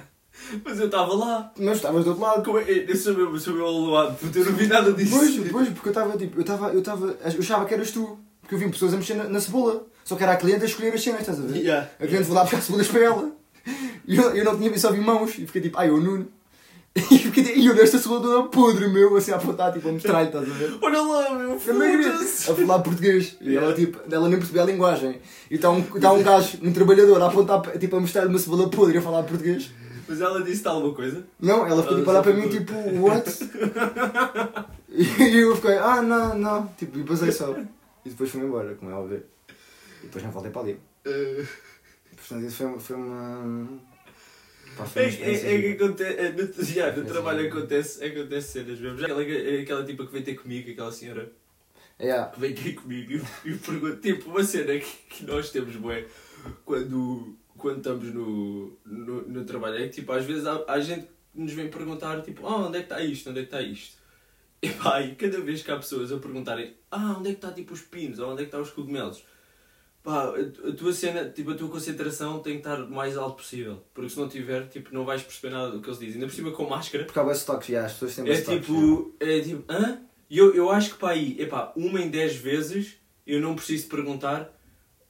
[0.64, 1.52] Mas eu estava lá.
[1.58, 2.44] Mas estavas do outro lado.
[2.44, 2.64] Como é?
[2.68, 5.10] Eu sou meu, sou meu lado, porque eu não vi nada disso.
[5.10, 8.18] Depois, depois, porque eu estava tipo, eu estava, eu estava, eu achava que eras tu.
[8.40, 9.86] Porque eu vi pessoas a mexer na, na cebola.
[10.04, 11.58] Só que era a cliente a escolher as cenas, estás a ver?
[11.58, 11.86] Yeah.
[12.00, 13.32] A cliente foi lá buscar cebolas para ela.
[14.06, 15.38] E eu, eu não tinha visto, só vi mãos.
[15.38, 16.26] E fiquei tipo, ai, o Nuno.
[16.96, 19.92] E fiquei tipo, e eu nesta cebola toda podre, meu, assim a apontar, tipo, a
[19.92, 20.78] mostrar-lhe, estás a ver?
[20.80, 22.50] Olha lá, meu, Eu foda-se.
[22.50, 23.36] A falar português.
[23.40, 25.20] E ela, tipo, ela nem percebia a linguagem.
[25.50, 28.68] E está um, tá um gajo, um trabalhador, a apontar, tipo, a mostrar-lhe uma cebola
[28.70, 29.70] podre e a falar português.
[30.08, 31.24] Mas ela disse-te alguma coisa?
[31.38, 33.30] Não, ela ficou tipo a olhar para mim, tipo, what?
[34.90, 36.66] E eu fiquei, ah, não, não.
[36.78, 37.54] Tipo, e passei só.
[38.04, 39.22] E depois fui embora, como é óbvio.
[40.02, 40.80] E depois não voltei para ali.
[41.04, 41.44] Eh,
[42.16, 43.68] Portanto, isso foi, foi uma.
[44.76, 45.46] Pá, É, foi uma é, experiência.
[45.48, 47.48] é que acontece, é, no, já, no trabalho é.
[47.48, 48.98] acontece, acontece cenas mesmo.
[48.98, 51.30] Já Aquela, é aquela tipa que veio ter comigo, aquela senhora
[52.00, 52.30] Yeah.
[52.30, 53.12] que veio ter comigo
[53.44, 56.06] e, e pergunta, tipo, uma cena que, que nós temos, bué,
[56.64, 61.02] quando, quando estamos no, no, no trabalho, é que tipo, às vezes há, há gente
[61.02, 63.62] que nos vem perguntar, tipo, ah, onde é que está isto, onde é que está
[63.62, 63.98] isto?
[64.60, 67.52] E pá, e cada vez que há pessoas a perguntarem, ah, onde é que está
[67.52, 69.22] tipo os pinos, ou onde é que estão os cogumelos?
[70.02, 73.84] Pá, a, tua cena, tipo, a tua concentração tem que estar o mais alto possível.
[73.94, 76.14] Porque se não tiver, tipo, não vais perceber nada do que eles dizem.
[76.14, 77.04] Ainda por cima com máscara.
[77.04, 80.00] Porque há bué stocks, yeah, as pessoas têm É tipo, é tipo, hã?
[80.30, 83.86] E eu, eu acho que para aí, epá, uma em dez vezes eu não preciso
[83.88, 84.57] perguntar,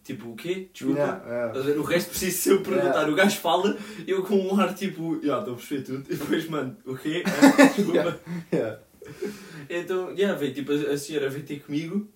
[0.09, 0.69] tipo, o quê?
[0.73, 1.01] Desculpa.
[1.01, 1.81] Yeah, yeah.
[1.81, 2.89] O resto preciso ser eu perguntar.
[2.89, 3.13] Yeah.
[3.13, 6.05] O gajo fala, eu com um ar tipo, já, estou a perceber tudo.
[6.11, 7.23] E depois, mano, o quê?
[7.27, 7.67] Hã?
[7.77, 7.93] Desculpa.
[7.93, 8.19] Yeah.
[8.53, 8.81] Yeah.
[9.69, 12.09] Então, já, veio, tipo, a, senhora veio ter comigo.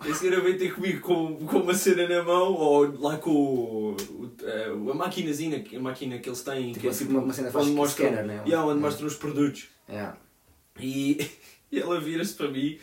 [0.00, 3.90] A senhora veio ter comigo com, com uma cena na mão, ou lá com o,
[3.92, 7.50] o, eh, a maquinazinha, a máquina que eles têm, Tipo que é tipo, uma cena
[7.50, 8.42] faz onde mostram, scanner, né?
[8.46, 8.80] yeah, onde Yeah.
[8.80, 9.68] mostram os produtos.
[9.88, 10.16] Yeah.
[10.78, 11.28] E,
[11.72, 12.78] e ela vira-se para mim,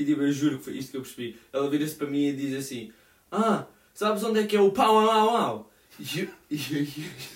[0.00, 1.36] e tipo, eu juro que foi isto que eu percebi.
[1.52, 2.90] Ela vira-se para mim e diz assim:
[3.30, 5.70] Ah, sabes onde é que é o pau au au?
[5.98, 6.86] E eu, e eu,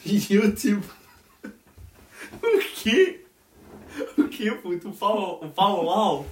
[0.07, 0.87] e eu tipo:
[1.45, 3.21] O quê?
[4.17, 4.89] O quê, puto?
[4.89, 6.27] O pau, o pau au au?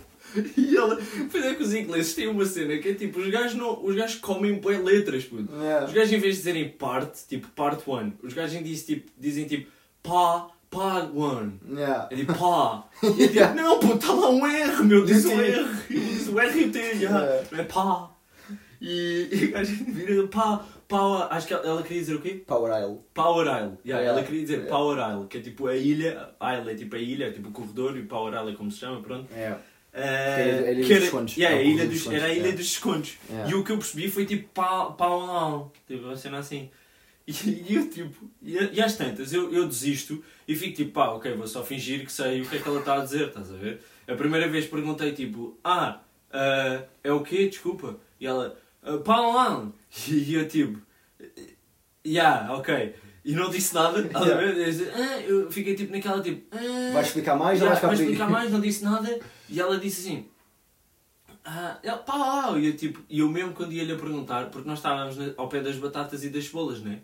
[0.56, 0.98] E ela,
[1.30, 3.94] pois é que os ingleses têm uma cena que é tipo: os gajos, não, os
[3.94, 5.52] gajos comem bué letras, puto.
[5.54, 5.86] Yeah.
[5.86, 9.46] Os gajos, em vez de dizerem parte, tipo part one, os gajos dizem tipo, dizem
[9.46, 9.70] tipo
[10.02, 11.60] pá, pá one.
[11.70, 12.08] Yeah.
[12.08, 12.84] Tipo pá.
[13.00, 15.64] Tipo, não, pô, está lá um R, meu, diz um R.
[15.88, 17.20] Diz o R e o T, já.
[17.24, 17.44] É.
[17.52, 18.10] Não pá.
[18.80, 22.42] E, e a gente vira pá, pá, acho que ela, queria dizer o quê?
[22.46, 22.98] Power Isle.
[23.14, 23.78] Power Isle.
[23.84, 24.08] Yeah, Yeah.
[24.10, 24.76] Ela queria dizer Yeah.
[24.76, 27.52] Power Isle, que é tipo a ilha, Isle é tipo a ilha, é tipo o
[27.52, 29.32] corredor e Power Isle é como se chama, pronto.
[29.32, 29.60] Yeah.
[29.94, 31.36] Eh, a ilha que dos era- descontos.
[31.36, 33.18] Yeah, É o a ilha dos, dos era a ilha descontos, dos descontos.
[33.30, 33.50] Yeah.
[33.50, 35.72] E o que eu percebi foi tipo pau, pau, pau.
[35.86, 36.70] Tipo, uma cena assim.
[37.26, 41.34] E, eu tipo, e, e às tantas eu, eu desisto e fico tipo, pá, ok,
[41.34, 43.56] vou só fingir que sei o que é que ela está a dizer, estás a
[43.56, 43.80] ver?
[44.08, 46.00] A primeira vez perguntei tipo, ah,
[46.32, 47.48] ah, é o quê?
[47.48, 47.96] Desculpa.
[48.18, 49.72] E ela, ah, Palm Island.
[50.08, 50.80] E eu tipo,
[52.04, 52.94] yeah, ok.
[53.24, 54.56] E não disse nada, estás a ver?
[55.28, 58.50] Eu ah, fiquei tipo naquela tipo, ah, Vais explicar mais ou yeah, vais explicar mais,
[58.50, 59.20] não disse nada.
[59.48, 60.28] E ela disse assim,
[61.44, 64.78] ah, pá, lá, e eu tipo, e eu mesmo quando ia-lhe a perguntar, porque nós
[64.78, 67.00] estávamos ao pé das batatas e das cebolas, né?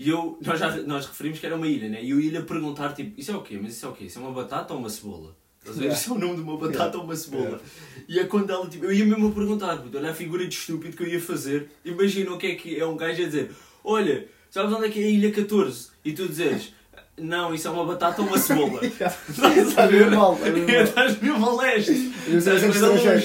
[0.00, 2.02] E eu, nós já nós referimos que era uma ilha, né?
[2.02, 3.58] E eu ia-lhe a perguntar, tipo, isso é o quê?
[3.60, 4.04] Mas isso é o quê?
[4.04, 5.36] Isso é uma batata ou uma cebola?
[5.58, 5.86] Estás a ver?
[5.88, 6.00] Yeah.
[6.00, 6.96] Isso é o nome de uma batata Yeah.
[6.96, 7.44] ou uma cebola?
[7.44, 7.62] Yeah.
[8.08, 10.54] E é quando ela, tipo, eu ia mesmo a perguntar, puto, olha a figura de
[10.54, 11.68] estúpido que eu ia fazer.
[11.84, 13.50] Imagina o que é que é um gajo a dizer,
[13.84, 15.88] olha, sabes onde é que é a ilha 14?
[16.02, 16.72] E tu dizes,
[17.18, 18.80] não, isso é uma batata ou uma cebola.
[18.88, 20.06] Estás a ver?
[20.06, 20.38] é mal.
[20.82, 22.10] Estás mesmo a leste.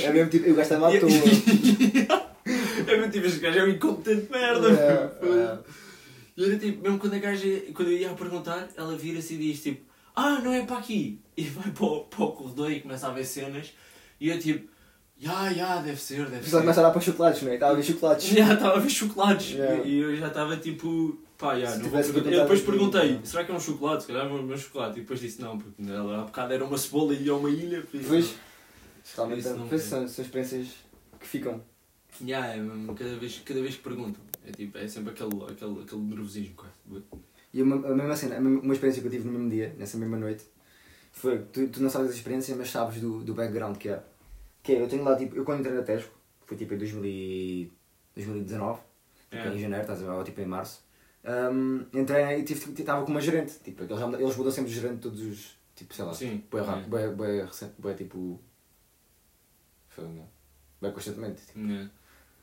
[0.03, 0.09] Eu.
[0.09, 1.09] É mesmo tipo, eu gasto mal à toa.
[2.85, 5.63] É mesmo tipo, este gajo é um incompetente merda.
[6.37, 6.45] É, é.
[6.45, 9.37] E era tipo, mesmo quando a gaja, quando eu ia a perguntar, ela vira-se e
[9.37, 11.19] diz tipo, ah, não é para aqui.
[11.35, 13.73] E vai para o, para o corredor e começa a ver cenas.
[14.19, 14.69] E eu tipo,
[15.19, 16.61] ya, ya, deve ser, deve Só ser.
[16.61, 17.53] começa a olhar para os chocolates, não é?
[17.55, 18.27] Estava a ver chocolates.
[18.33, 19.51] Já estava a ver chocolates.
[19.51, 19.83] Yeah.
[19.85, 22.31] E eu já estava tipo, pá, já, não vou perguntar.
[22.31, 24.01] Eu depois perguntei, será que é um chocolate?
[24.03, 24.97] Se calhar é um chocolate.
[24.99, 27.81] E depois disse, não, porque ela há bocado era uma cebola e é uma ilha.
[27.81, 28.35] por isso- Pois,
[29.15, 29.79] realmente não tem.
[29.79, 30.67] são, são experiências
[31.19, 31.61] que ficam.
[32.25, 34.21] Ya, é mesmo, cada vez, cada vez que perguntam.
[34.47, 37.03] É tipo, é sempre aquele, aquele, aquele nervosismo quase.
[37.53, 40.17] E uma, a mesma cena, uma experiência que eu tive no mesmo dia, nessa mesma
[40.17, 40.43] noite,
[41.11, 44.03] foi tu, tu não sabes a experiência, mas sabes do, do background que é.
[44.61, 46.11] Que é, eu tenho lá, tipo, eu quando entrei na Tesco,
[46.45, 47.71] foi tipo em 2000 e-
[48.15, 48.79] 2019,
[49.29, 49.53] tipo, É.
[49.55, 50.83] em janeiro, estás a ver, ou tipo em março,
[51.51, 54.99] hum, entrei e tive- estava com uma gerente, tipo, eles, eles mudam sempre de gerente
[54.99, 56.43] todos os, tipo, sei lá, Sim.
[56.51, 56.59] é.
[56.61, 58.39] rápido, bué, bué recente, bué tipo,
[59.89, 60.27] foi, não,
[60.81, 61.59] bué constantemente, tipo.
[61.71, 61.89] É.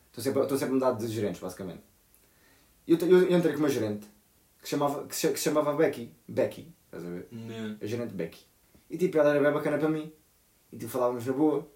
[0.08, 1.82] Estou sempre, estou sempre a mudar de gerentes, basicamente.
[2.86, 4.06] E eu, eu entrei com uma gerente
[4.60, 6.10] que se chamava, que se, que se chamava Becky.
[6.28, 7.28] Becky, estás a ver?
[7.32, 7.84] É.
[7.84, 8.40] A gerente Becky.
[8.90, 10.12] E tipo, ela era bem bacana para mim.
[10.72, 11.66] E tipo, falávamos na boa.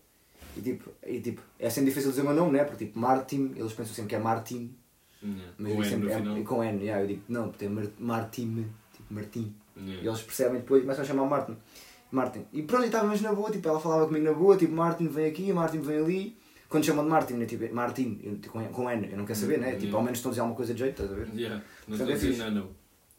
[0.57, 2.65] E tipo, e, tipo é sempre difícil dizer o meu nome, né?
[2.65, 4.75] Porque tipo, Martin, eles pensam sempre que é Martin.
[5.23, 5.27] É.
[5.59, 7.87] Mas Com eu N sempre, é, com N, yeah, eu digo, não, porque é Mar
[7.99, 9.55] Martin, tipo Martim.
[9.77, 10.07] E É.
[10.07, 11.57] eles percebem depois e começam a chamar Martin.
[12.11, 12.47] Martin.
[12.53, 15.27] E pronto, e estávamos na boa, tipo, ela falava comigo na boa, tipo, Martin vem
[15.27, 16.37] aqui, Martin vem ali.
[16.69, 19.39] Quando chamam de Martin, eu, tipo, Martin, eu, tipo, com, com N, eu não quero
[19.39, 19.73] saber, né?
[19.73, 19.99] Tipo, yeah.
[19.99, 21.29] ao menos estão a dizer alguma coisa de jeito, estás a ver?
[21.35, 21.63] Yeah.
[21.87, 22.69] Não estou é a dizer não.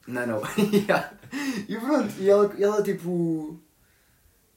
[0.07, 0.41] Não, não.
[0.73, 1.13] Yeah.
[1.67, 3.59] e pronto, e ela, ela tipo.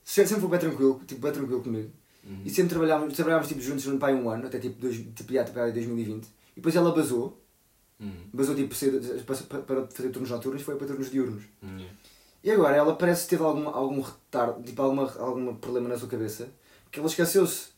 [0.03, 1.91] Sempre, foi bem tranquilo, tipo, bem tranquilo comigo.
[2.25, 2.43] Uhum.
[2.45, 5.45] E sempre trabalhávamos, trabalhávamos tipo, juntos durante pai, um ano, até tipo, dois, tipo, já,
[5.45, 6.25] tipo, em 2020.
[6.25, 7.41] E depois ela basou,
[8.01, 8.31] Uhum.
[8.33, 8.75] basou tipo,
[9.67, 11.45] para fazer turnos noturnos, foi para turnos diurnos.
[11.63, 11.87] Uhum.
[12.43, 16.09] E agora ela parece que teve algum, algum retardo, tipo, alguma, algum problema na sua
[16.09, 16.49] cabeça,
[16.91, 17.69] que ela esqueceu-se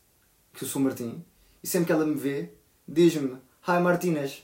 [0.53, 1.23] que eu sou o Martim,
[1.63, 2.49] e sempre que ela me vê,
[2.87, 3.37] diz-me,
[3.67, 4.43] Hi Martínez.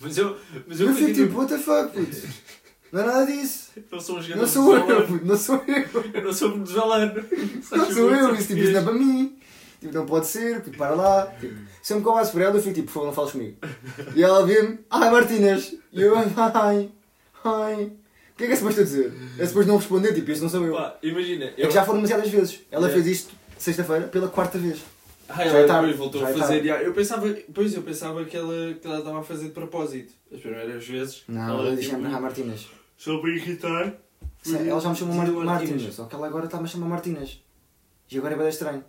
[0.00, 2.16] Mas eu, mas Eu eu fico fui tipo, what the fuck, puto?
[2.92, 3.70] Não é nada disso.
[3.90, 6.04] não sou um jogador Não sou eu, puto, não sou eu.
[6.14, 7.12] Eu não sou venezuelano.
[7.72, 9.36] Não sou eu, isso, tipo, isso não é para mim.
[9.80, 11.26] Tipo, não pode ser, puto, para lá.
[11.40, 13.56] Tipo, sempre que eu passo por ela, eu fico tipo, por favor, não fales comigo.
[14.14, 15.74] E ela vê-me, ai Martínez.
[15.92, 16.90] E eu, ai,
[17.44, 17.92] ai.
[18.32, 19.12] O que é que é suposto eu dizer?
[19.40, 20.74] É suposto não responder, tipo, isso não sou eu.
[20.74, 21.46] Pá, imagina.
[21.46, 22.60] É que já foram demasiadas vezes.
[22.70, 24.78] Ela fez isto sexta-feira pela quarta vez.
[25.28, 26.66] Ah, Já ela tarde, depois voltou já a é fazer.
[26.66, 30.12] Eu pensava, pois eu pensava que ela, que ela estava a fazer de propósito.
[30.32, 31.22] As primeiras vezes.
[31.28, 32.68] Não, ela diz sempre, ai Martínez.
[32.96, 33.94] Só para irritar.
[34.42, 37.42] Sim, Ela já me chamou Mar Martínez, só que ela agora está-me a chamar Martínez.
[38.10, 38.84] E agora é bem estranho.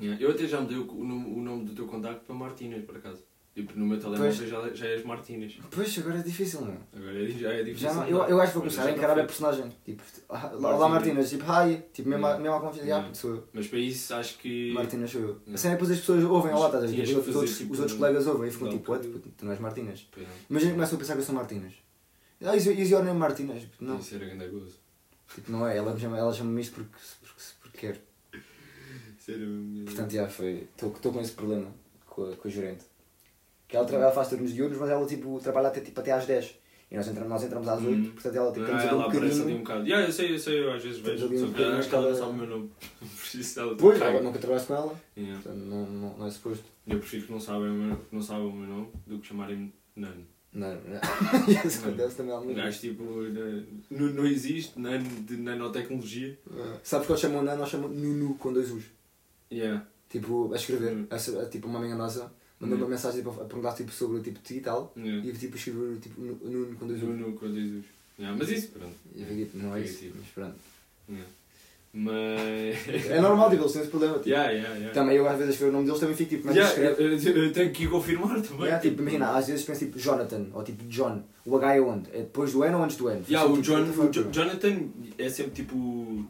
[0.00, 2.84] Yeah, Eu até já mudei o, o nome- o nome do teu contacto para Martínez,
[2.84, 3.22] por acaso.
[3.54, 4.48] Tipo, no meu telemóvel Pois.
[4.50, 5.60] já, já és Martínez.
[5.70, 7.88] Pois, agora é difícil, não Agora é, já é difícil.
[7.88, 9.70] Já, eu, eu acho que vou começar a encarar a personagem.
[9.84, 11.30] Tipo, ah, olá Martínez.
[11.30, 12.42] Tipo, hi, tipo, mesmo, Yeah.
[12.42, 13.14] mesmo a confiança, Yeah.
[13.14, 13.48] sou eu.
[13.52, 14.72] Mas para isso acho que.
[14.72, 15.28] Martínez sou eu.
[15.28, 15.54] Yeah.
[15.54, 17.06] A cena é depois as pessoas ouvem, olá, estás a ver?
[17.06, 19.06] Tipo, os, outros, tipo, os outros colegas ouvem e ficam tipo, what?
[19.06, 20.08] Puto, Tu não és Martínez.
[20.50, 21.74] Imagina que começam a pensar que eu sou Martínez.
[22.44, 23.62] Ah, is, is your name Martínez?
[23.62, 24.74] Tipo, não, Isso era grande gozo.
[25.32, 26.90] tipo, não é, ela chama- ela chama-me isto porque,
[27.22, 28.00] porque, porque quer.
[29.28, 30.66] Mesmo- Portanto, já foi.
[30.76, 31.68] Estou com esse problema
[32.04, 32.84] com a, com a gerente.
[33.86, 36.58] Que ela, ela faz turnos diurnos, mas ela tipo, trabalha até, tipo, até às 10.
[36.90, 38.10] E nós entramos, nós entramos às 8, Hum.
[38.12, 39.84] portanto ela tipo, Ah, temos um ela aparece ali um bocado.
[39.86, 41.26] Yeah, eu sei, eu sei, eu às vezes vejo.
[41.26, 42.70] um Só que bocadinho acho que ela aquela- sabe o meu nome.
[43.00, 45.42] Por isso ela Pois, ela nunca trabalhaste com ela, Yeah.
[45.42, 46.64] portanto não, não, não é suposto.
[46.86, 49.72] Eu prefiro que não saibam o meu- não saibam o meu nome do que chamarem-me
[49.96, 50.26] Nano.
[50.52, 50.68] Não.
[51.66, 52.80] Isso acontece também Um algumas gajo vezes.
[52.80, 53.02] tipo.
[53.90, 56.38] Não, não existe Nano de nanotecnologia.
[56.52, 58.84] Ah, Sabes que eles chamam Nano, nós chamamos Nunu com dois U's.
[59.50, 59.84] Yeah.
[60.08, 61.06] Tipo, a escrever, Hum.
[61.10, 62.32] a, a, tipo uma amiga nossa
[62.70, 64.92] mandou uma mensagem tipo, a perguntar tipo, sobre o tipo de ti e tal.
[64.96, 65.26] yeah.
[65.28, 67.02] E tipo escrever tipo Nu- Nuno com dois.
[67.02, 67.84] Nuno com dois U's.
[68.18, 68.94] Yeah, mas isso, pronto.
[69.16, 70.54] Eu fiquei tipo, não é isso, mas pronto.
[71.08, 71.28] Yeah.
[71.96, 73.06] Mas.
[73.08, 74.14] É normal, tipo, eles têm esse problema.
[74.16, 74.28] Tipo.
[74.28, 74.92] Yeah, yeah, yeah.
[74.92, 77.02] Também eu às vezes escrevo o nome deles também fico tipo, mas Yeah, escreve.
[77.04, 78.64] eu, eu- eu tenho que ir confirmar também.
[78.66, 81.22] Yeah, tipo, imagina, às vezes penso tipo Jonathan ou tipo John.
[81.46, 82.10] O H é onde?
[82.10, 83.22] É depois do N ou antes do N?
[83.28, 84.32] Yeah, Fico, o, tipo, John, o?
[84.32, 86.24] Jonathan é sempre tipo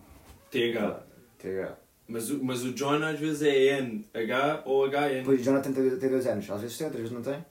[0.51, 1.03] TH.
[1.39, 1.79] TH.
[2.15, 5.25] Mas o, mas o John às vezes é N-H ou H-N.
[5.25, 7.45] Pois Jonathan tem, tem dois anos, às vezes tem, outras vezes não tem.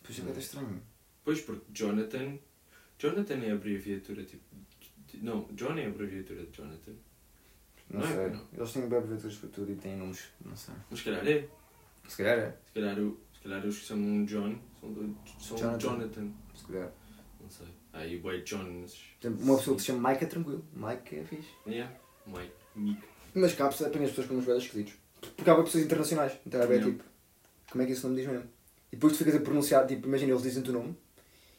[0.00, 0.82] Pois é que é estranho.
[1.24, 2.38] Pois, porque Jonathan.
[2.98, 4.44] Jonathan é a abreviatura tipo.
[5.08, 6.92] de- Não, John é a abreviatura de Jonathan.
[7.90, 8.12] Não, Não é?
[8.14, 8.30] sei.
[8.30, 8.46] Não.
[8.52, 10.74] Eles têm abreviaturas para tudo e têm nomes, não sei.
[10.88, 11.48] Mas se calhar é.
[12.06, 12.56] Se calhar é.
[12.68, 15.78] Se calhar, o- se calhar os que chamam John são, do, são Jonathan.
[15.80, 16.32] Jonathan.
[16.54, 16.92] Se calhar.
[17.40, 17.66] Não sei.
[17.92, 18.94] Aí o Jones.
[19.20, 20.64] Por exemplo, uma pessoa que se chama Mike é tranquilo.
[20.72, 21.48] Mike é fixe.
[21.66, 21.92] Yeah.
[22.26, 22.52] Mike.
[22.76, 23.02] Mick.
[23.34, 24.94] Mas cá apanha as pessoas com uns velhos esquisitos.
[25.36, 26.32] Porque há pessoas internacionais.
[26.46, 27.04] Então é bem tipo.
[27.70, 28.44] Como é que esse nome diz mesmo?
[28.92, 30.96] E depois tu ficas a pronunciar, tipo, imagina, eles dizem o teu nome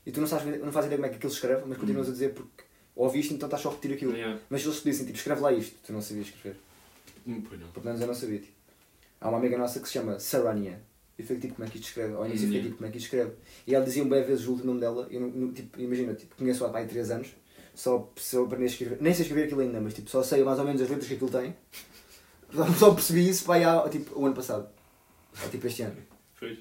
[0.05, 2.09] e tu não, sabes, não fazes ideia como é que aquilo se escreve, mas continuas
[2.09, 2.63] a dizer porque
[2.95, 4.13] ouviste, então estás só a repetir aquilo.
[4.13, 4.37] Yeah.
[4.49, 6.57] Mas eles te dissem, tipo, escreve lá isto, tu não sabias escrever.
[7.25, 7.67] Hum, Pois não.
[7.69, 8.39] Pelo menos eu não sabia.
[8.39, 8.51] Tipo.
[9.21, 10.81] Há uma amiga nossa que se chama Sarania.
[11.17, 12.13] E fiquei tipo, como é que isto escreve?
[12.15, 12.65] Ao início fiquei Yeah.
[12.69, 13.31] tipo, como é que isto escreve?
[13.67, 15.07] E ela dizia bem vezes o último nome dela.
[15.09, 17.29] E eu não, não- tipo, imagina, tipo, conheço-a há pai 3 anos.
[17.73, 18.97] Só, só aprendi a escrever.
[19.01, 21.13] Nem sei escrever aquilo ainda, mas tipo, só sei mais ou menos as letras que
[21.15, 21.55] aquilo tem.
[22.77, 24.67] Só percebi isso pai, há tipo, o ano passado.
[25.41, 25.95] Ou tipo este ano.
[26.37, 26.59] Pois.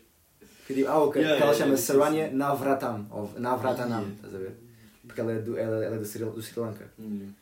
[0.60, 1.20] Fiquei tipo, ah, ok.
[1.20, 2.36] Yeah, porque ela yeah, chama yeah, Sarania sim, sim.
[2.36, 3.06] Navratam.
[3.10, 4.14] Ou Navratanam, Yeah.
[4.14, 4.56] estás a ver?
[5.04, 6.88] Porque ela é do, ela, ela é do, Sri, do Sri Lanka.
[6.96, 7.32] Yeah.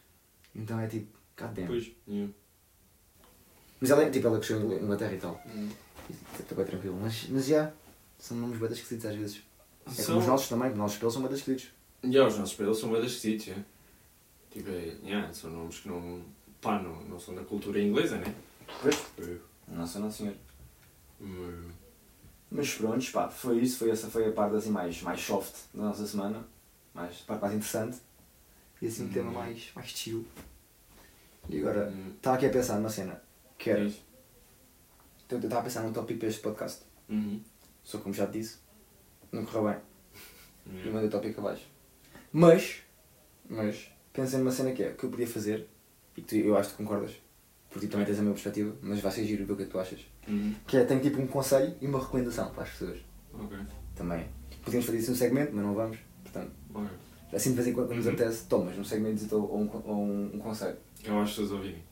[0.57, 1.67] Então é tipo, god damn.
[1.67, 1.93] Pois.
[2.09, 2.33] Yeah.
[3.81, 5.41] Mas ela é tipo, ela cresceu em Inglaterra e tal.
[5.47, 5.69] Hum.
[6.41, 6.99] Estou bem tranquilo.
[7.01, 7.71] Mas, mas já,
[8.19, 9.43] são nomes bem esquisitos às vezes.
[9.87, 11.69] É São- como os nossos também, os nossos pelos são bem esquisitos.
[12.05, 13.55] Yeah, os nossos pelos são bem esquisitos.
[14.51, 16.23] Tipo, é, yeah, são nomes que não.
[16.61, 18.35] pá, não, não são da cultura inglesa, né?
[18.81, 18.97] Pois.
[19.69, 20.35] Nossa, não senhor.
[21.21, 21.75] Mas-
[22.51, 23.79] Mas pronto, pá, foi isso.
[23.79, 26.47] Foi essa foi a parte assim mais, mais soft da nossa semana.
[26.95, 27.99] Mais, a parte mais interessante.
[28.81, 29.13] E assim um Hum.
[29.13, 30.25] tema mais, mais chill.
[31.49, 32.13] E agora, Hum.
[32.17, 33.21] estava aqui a pensar numa cena.
[33.59, 33.85] Que era.
[33.87, 34.01] Diz.
[35.29, 36.83] Eu estava a pensar num tópico para este podcast.
[37.09, 37.43] Uhum.
[37.85, 38.59] Só como já te disse,
[39.33, 39.81] não correu bem.
[40.67, 40.93] E Yeah.
[40.93, 41.67] mandei o tópico abaixo.
[42.33, 42.77] Mas,
[43.49, 45.67] mas, pensei numa cena que é, que eu podia fazer,
[46.17, 47.13] e que tu, eu acho que concordas,
[47.71, 49.67] porque tu também tens a minha perspectiva, mas vai ser giro ver o que é
[49.67, 50.01] que tu achas.
[50.27, 50.55] Uhum.
[50.67, 52.99] Que é, tenho tipo um conselho e uma recomendação para as pessoas.
[53.33, 53.57] Ok.
[53.95, 54.27] Também.
[54.63, 55.99] Podíamos fazer isso num segmento, mas não vamos.
[56.23, 56.89] Portanto, Ok.
[57.33, 58.13] assim de vez em quando nos Uhum.
[58.13, 60.77] apetece, tomas um segmento ou um, ou um, um conselho.
[61.03, 61.83] Que eu acho que as pessoas ouvirem.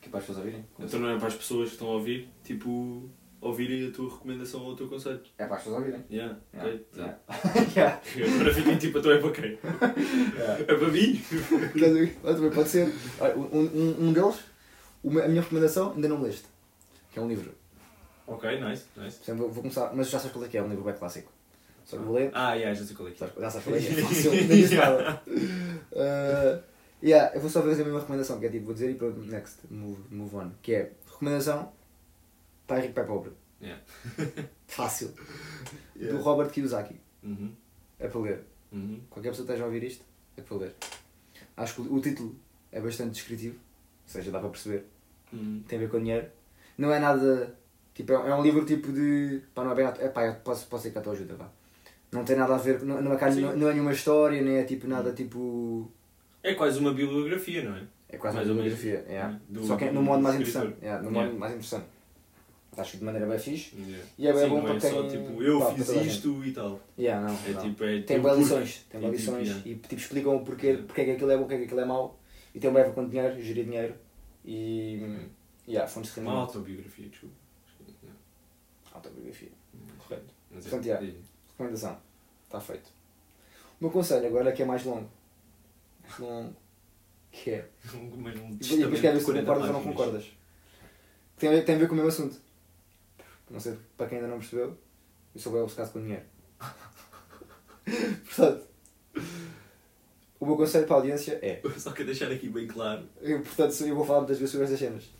[0.00, 0.64] Que é para as pessoas ouvirem?
[0.78, 3.08] Então não é para as pessoas que estão a ouvir, tipo,
[3.40, 5.20] ouvirem a tua recomendação ou o teu conselho.
[5.38, 6.04] É para as pessoas ouvirem.
[6.10, 6.38] Yeah.
[6.54, 6.72] Yeah.
[6.72, 6.90] ok.
[6.96, 7.18] Yeah.
[7.76, 8.00] Yeah.
[8.16, 8.34] Yeah.
[8.34, 9.58] Agora fiquem tipo, então é para quem?
[10.34, 10.62] Yeah.
[10.62, 11.22] É para mim?
[12.22, 12.92] Também pode ser.
[13.36, 14.36] Um, um, um deles,
[15.04, 16.44] a minha recomendação, ainda não leste.
[17.12, 17.52] Que é um livro.
[18.26, 19.16] Ok, nice, nice.
[19.16, 20.94] Portanto, vou, vou começar, mas já sabes qual é que é, é um livro bem
[20.94, 21.32] clássico.
[21.84, 23.26] Só que vou ler, Ah, yeah, já sei qual é que é.
[23.40, 25.20] já sabes qual é que é, fácil, nem disse nada.
[25.26, 26.62] Uh,
[27.02, 29.18] yeah, eu vou só fazer a mesma recomendação, que é tipo, vou dizer e pronto,
[29.22, 30.50] next, move, move on.
[30.62, 31.72] Que é, recomendação,
[32.70, 33.32] pai rico, pai pobre.
[33.60, 33.82] Yeah.
[34.68, 35.10] Fácil.
[35.96, 36.16] Yeah.
[36.16, 36.94] Do Robert Kiyosaki.
[37.22, 37.52] Uhum.
[37.98, 38.44] É para ler.
[38.72, 39.00] Uhum.
[39.10, 40.04] Qualquer pessoa que esteja a ouvir isto,
[40.36, 40.74] é para ler.
[41.56, 42.34] Acho que o título
[42.72, 44.84] é bastante descritivo, ou seja, dá para perceber.
[45.32, 45.62] Uhum.
[45.68, 46.26] tem a ver com dinheiro.
[46.78, 47.54] Não é nada.
[47.92, 49.42] Tipo, é é um livro tipo de.
[49.54, 49.84] Pá, não é bem.
[49.86, 51.48] É pá, posso, posso ser que a tua ajuda, vá.
[52.12, 52.82] Não tem nada a ver.
[52.82, 55.90] Não, não, é, não, não é nenhuma história, nem é tipo nada tipo.
[56.42, 57.82] É quase uma bibliografia, não é?
[58.08, 58.78] É quase Mais uma menos.
[58.80, 59.12] biografia.
[59.12, 59.38] yeah.
[59.48, 60.62] Do- Só que é no modo do mais escritor.
[60.62, 60.84] interessante.
[60.84, 61.86] Yeah, no modo mais interessante.
[62.76, 63.74] Acho que de maneira bem fixe.
[63.76, 64.06] Yeah.
[64.18, 64.90] E é bem Sim, bom não para é quem.
[64.90, 66.80] só tipo, eu pá, fiz isto e tal.
[66.98, 67.62] Yeah, não, É não.
[67.62, 68.86] tipo, é Tem tipo boas lições.
[68.88, 70.86] Tem boas tipo, lições e tipo, explicam o porquê, Yeah.
[70.86, 72.18] porque é que aquilo é bom, porque é que aquilo é mau.
[72.54, 73.94] E tem um breve com dinheiro, gerir dinheiro.
[74.44, 74.98] E.
[75.02, 75.28] Uhum.
[75.68, 76.48] Yeah, fontes de Uma rendimento.
[76.56, 77.34] autobiografia, desculpa.
[78.92, 79.48] Autobiografia.
[79.98, 80.34] Correto.
[80.50, 81.06] Mas é- Portanto, yeah.
[81.06, 81.12] é-
[81.50, 81.98] Recomendação.
[82.46, 82.88] Está feito.
[83.80, 85.08] O meu conselho agora é que é mais longo.
[86.02, 86.56] Mais longo.
[87.30, 87.68] Que é.
[88.16, 90.24] mas um E depois quero ver se tu 40 concordas ou não concordas.
[91.38, 92.40] Tem, tem a ver com o mesmo assunto.
[93.50, 94.78] Não sei, para quem ainda não percebeu,
[95.34, 96.24] eu sou bem obcecado com dinheiro.
[98.24, 98.70] Portanto,
[100.38, 101.60] o meu conselho para a audiência é.
[101.78, 103.06] Só quero deixar aqui bem claro.
[103.20, 105.10] Eu, portanto, eu vou falar muitas vezes sobre estas cenas.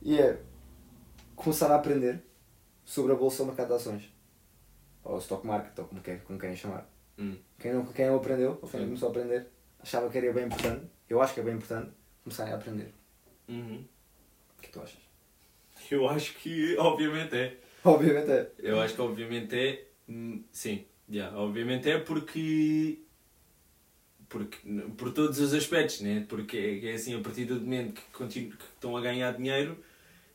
[0.00, 0.40] E é
[1.36, 2.20] começar a aprender
[2.84, 4.12] sobre a bolsa ou mercado de ações.
[5.04, 6.88] Ou stock market, ou como, quer, como querem chamar.
[7.18, 7.36] Hum.
[7.58, 8.86] Quem não, quem não aprendeu, ou quem Sim.
[8.86, 9.46] começou a aprender,
[9.80, 10.86] achava que era bem importante.
[11.08, 11.92] Eu acho que é bem importante
[12.24, 12.92] começarem a aprender.
[13.48, 13.84] Uhum.
[14.58, 15.01] O que tu achas?
[15.92, 17.56] Eu acho que, obviamente, é.
[17.84, 18.50] Obviamente é.
[18.58, 19.88] Eu acho que, obviamente, é.
[20.08, 23.00] hum, Sim, yeah, obviamente é porque.
[24.26, 24.56] Porque,
[24.96, 26.24] por todos os aspectos, né?
[26.26, 29.76] Porque é, é assim, a partir do momento que, continu, que estão a ganhar dinheiro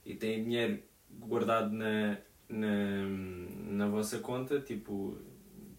[0.06, 2.18] e têm dinheiro guardado na,
[2.48, 3.08] na,
[3.72, 5.18] na vossa conta, tipo,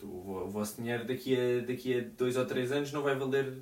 [0.02, 3.52] o, o vosso dinheiro daqui a, daqui a dois ou três anos não vai valer,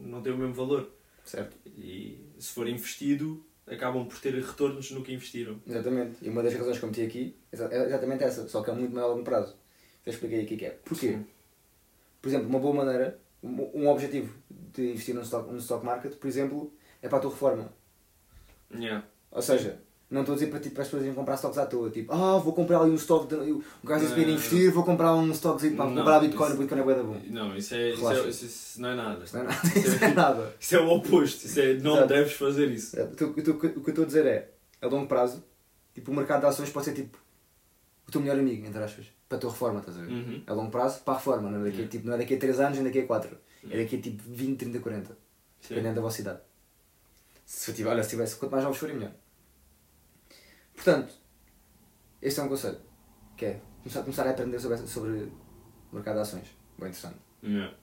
[0.00, 0.90] não tem o mesmo valor.
[1.22, 1.54] Certo.
[1.76, 5.60] E se for investido, acabam por ter retornos no que investiram.
[5.66, 6.24] Exatamente.
[6.24, 8.74] E uma das razões que eu meti aqui exa- é exatamente essa, só que a
[8.74, 9.56] muito mais longo prazo.
[10.04, 10.70] Já expliquei aqui que é.
[10.70, 11.08] Porquê?
[11.08, 11.26] Sim.
[12.22, 16.14] Por exemplo, uma boa maneira, um um objetivo de investir no stock, no stock market,
[16.14, 17.72] por exemplo, é para a tua reforma.
[18.74, 19.06] Yeah.
[19.30, 21.66] Ou seja, não estou a dizer para, tipo, para as pessoas irem comprar stocks à
[21.66, 21.90] toa.
[21.90, 23.26] Tipo, ah, vou comprar ali um stock.
[23.26, 23.34] De...
[23.52, 24.32] O gajo ir Não.
[24.34, 26.46] investir, vou comprar um stockzinho para Não, comprar Bitcoin.
[26.48, 27.20] isso- O Bitcoin é bué da bom.
[27.28, 28.20] Não, isso é, isso, Relaxa.
[28.26, 29.24] é, isso, isso não é nada.
[29.24, 29.68] Isso não é nada.
[29.78, 30.54] Isso não é nada.
[30.60, 31.44] Isso é o oposto.
[31.46, 32.08] Isso é, não Exato.
[32.08, 32.98] deves fazer isso.
[32.98, 35.42] É, O que eu- o que eu- estou a dizer é, a longo prazo,
[35.94, 37.18] tipo, o mercado de ações pode ser tipo
[38.06, 40.12] o teu melhor amigo, entre aspas, para a tua reforma, estás a ver?
[40.12, 40.42] Uhum.
[40.46, 42.38] A longo prazo, para a reforma, não é daqui, a, tipo, não é daqui a
[42.38, 43.36] 3 anos nem daqui a 4.
[43.68, 45.18] É daqui a tipo 20, 30, 40.
[45.60, 45.70] Sim.
[45.70, 46.38] Dependendo da vossa idade.
[47.44, 49.12] Se olha, se tivesse, quanto mais jovens forem, melhor.
[50.76, 51.12] Portanto,
[52.22, 52.78] este é um conselho,
[53.36, 55.32] que é começar, começar a aprender sobre, sobre
[55.92, 56.46] mercado de ações.
[56.78, 57.16] Bem interessante.
[57.42, 57.74] Yeah.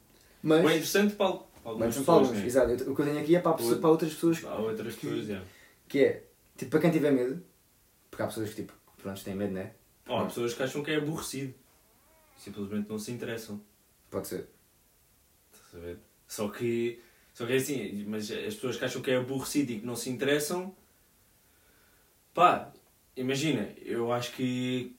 [0.41, 2.45] Mas, Bem interessante para, para algumas interessante para pessoas, alguns, né?
[2.45, 2.91] exato.
[2.91, 5.45] O que eu tenho aqui é para, pessoa- para outras pessoas Há outras pessoas, yeah.
[5.87, 7.43] que é, tipo, para quem tiver medo,
[8.09, 9.73] porque há pessoas que, tipo, pronto, têm medo, né?
[10.07, 11.53] Oh, há pessoas que acham que é aborrecido.
[12.37, 13.61] Simplesmente não se interessam.
[14.11, 14.49] Pode ser.
[15.53, 15.99] Estás a ver?
[16.27, 17.01] Só que,
[17.33, 19.95] só que é assim, mas as pessoas que acham que é aborrecido e que não
[19.95, 20.75] se interessam,
[22.33, 22.72] pá,
[23.15, 24.95] imagina, eu acho que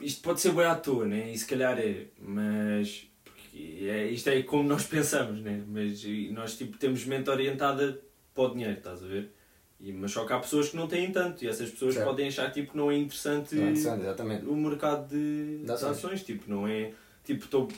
[0.00, 1.32] isto pode ser bem à toa, né?
[1.32, 5.62] E se calhar é, mas porque é, isto é como nós pensamos, né?
[5.68, 8.00] Mas nós tipo, temos mente orientada
[8.34, 9.32] para o dinheiro, estás a ver?
[9.78, 12.06] E, mas só que há pessoas que não têm tanto e essas pessoas Certo.
[12.06, 16.22] podem achar tipo, que não é interessante Não é interessante, o mercado de, De ações.
[16.22, 16.92] Tipo, não é
[17.24, 17.68] tipo, estou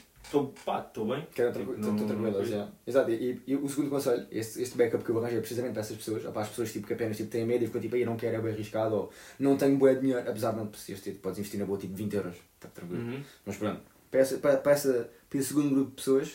[0.65, 1.27] pá, estou bem.
[1.35, 2.69] Quero Tipo, não- já.
[2.87, 3.11] Exato.
[3.11, 6.23] E, e o segundo conselho, este, este backup que eu arranjei precisamente para essas pessoas,
[6.23, 8.37] para as pessoas tipo, que apenas tipo, têm medo e ficam tipo, aí não quero,
[8.37, 11.59] é bem arriscado, ou não tenho de dinheiro, apesar de não precisas ter, podes investir
[11.61, 13.03] na boa tipo 20 euros, está tranquilo.
[13.03, 13.23] Uhum.
[13.45, 13.81] Mas pronto,
[14.11, 16.33] para, essa, para, para, essa, para esse segundo grupo de pessoas,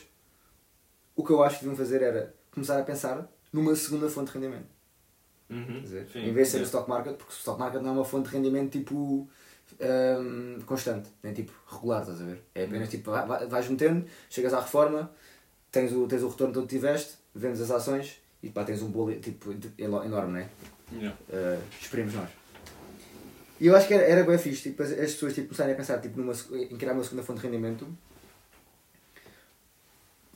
[1.15, 4.37] o que eu acho que deviam fazer era começar a pensar numa segunda fonte de
[4.37, 4.67] rendimento.
[5.49, 5.81] Uhum.
[5.81, 6.63] Dizer, Sim, em vez de ser sim.
[6.63, 9.29] o stock market, porque o stock market não é uma fonte de rendimento tipo
[9.81, 12.41] hum, constante, nem tipo regular, estás a ver?
[12.55, 15.11] É apenas tipo, vai- vai- vais metendo, chegas à reforma,
[15.71, 19.13] tens o, tens o retorno que tiveste, vendes as ações e pá, tens um bolo
[19.19, 20.49] tipo, enorme, não é?
[20.93, 21.17] Yeah.
[21.29, 22.29] Uh, esperemos nós.
[23.59, 25.77] E eu acho que era, era bem fixe, tipo, as, as pessoas tipo, começarem a
[25.77, 27.87] pensar tipo, numa, em criar uma segunda fonte de rendimento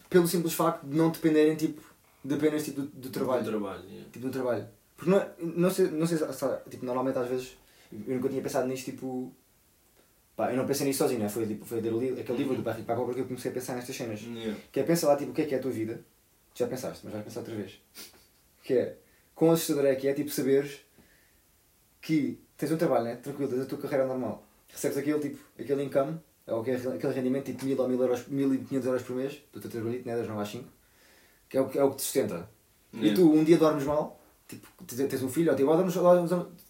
[0.10, 1.82] pelo simples facto de não dependerem tipo,
[2.23, 3.43] de apenas tipo, do, do trabalho.
[3.43, 4.10] Do trabalho, yeah.
[4.12, 4.67] Tipo, no trabalho.
[4.97, 7.58] Porque não, é- não sei, não sei se, se- tipo, normalmente às vezes,
[8.08, 9.34] eu nunca tinha pensado nisto, tipo,
[10.36, 11.30] pá, eu não pensei nisso sozinho, né?
[11.30, 13.54] foi, tipo, foi ler aquele livro do Barrico para a Pobre que eu comecei a
[13.54, 14.21] pensar nestas cenas.
[14.21, 14.60] Yeah.
[14.71, 16.04] Que é, pensa lá, tipo, o que é que é a tua vida,
[16.56, 17.80] já pensaste, mas vais pensar outra vez.
[18.63, 18.97] Que é,
[19.36, 20.82] quão assustador é que é, tipo, saberes
[22.01, 23.15] que tens um trabalho, né?
[23.17, 27.45] Tranquilo, tens a tua carreira normal, recebes aquele, tipo, aquele income, ou aquele, aquele rendimento,
[27.45, 30.15] tipo, mil ou mil euros, mil e quinhentos euros por mês, do teu trabalhito, né?
[30.17, 30.67] Das 9 às 5,
[31.49, 32.49] que é o, que- é o que te sustenta.
[32.93, 33.15] E Yeah.
[33.15, 34.21] tu um dia dormes mal,
[34.58, 35.96] tipo, tens um filho, ou tipo, dormes,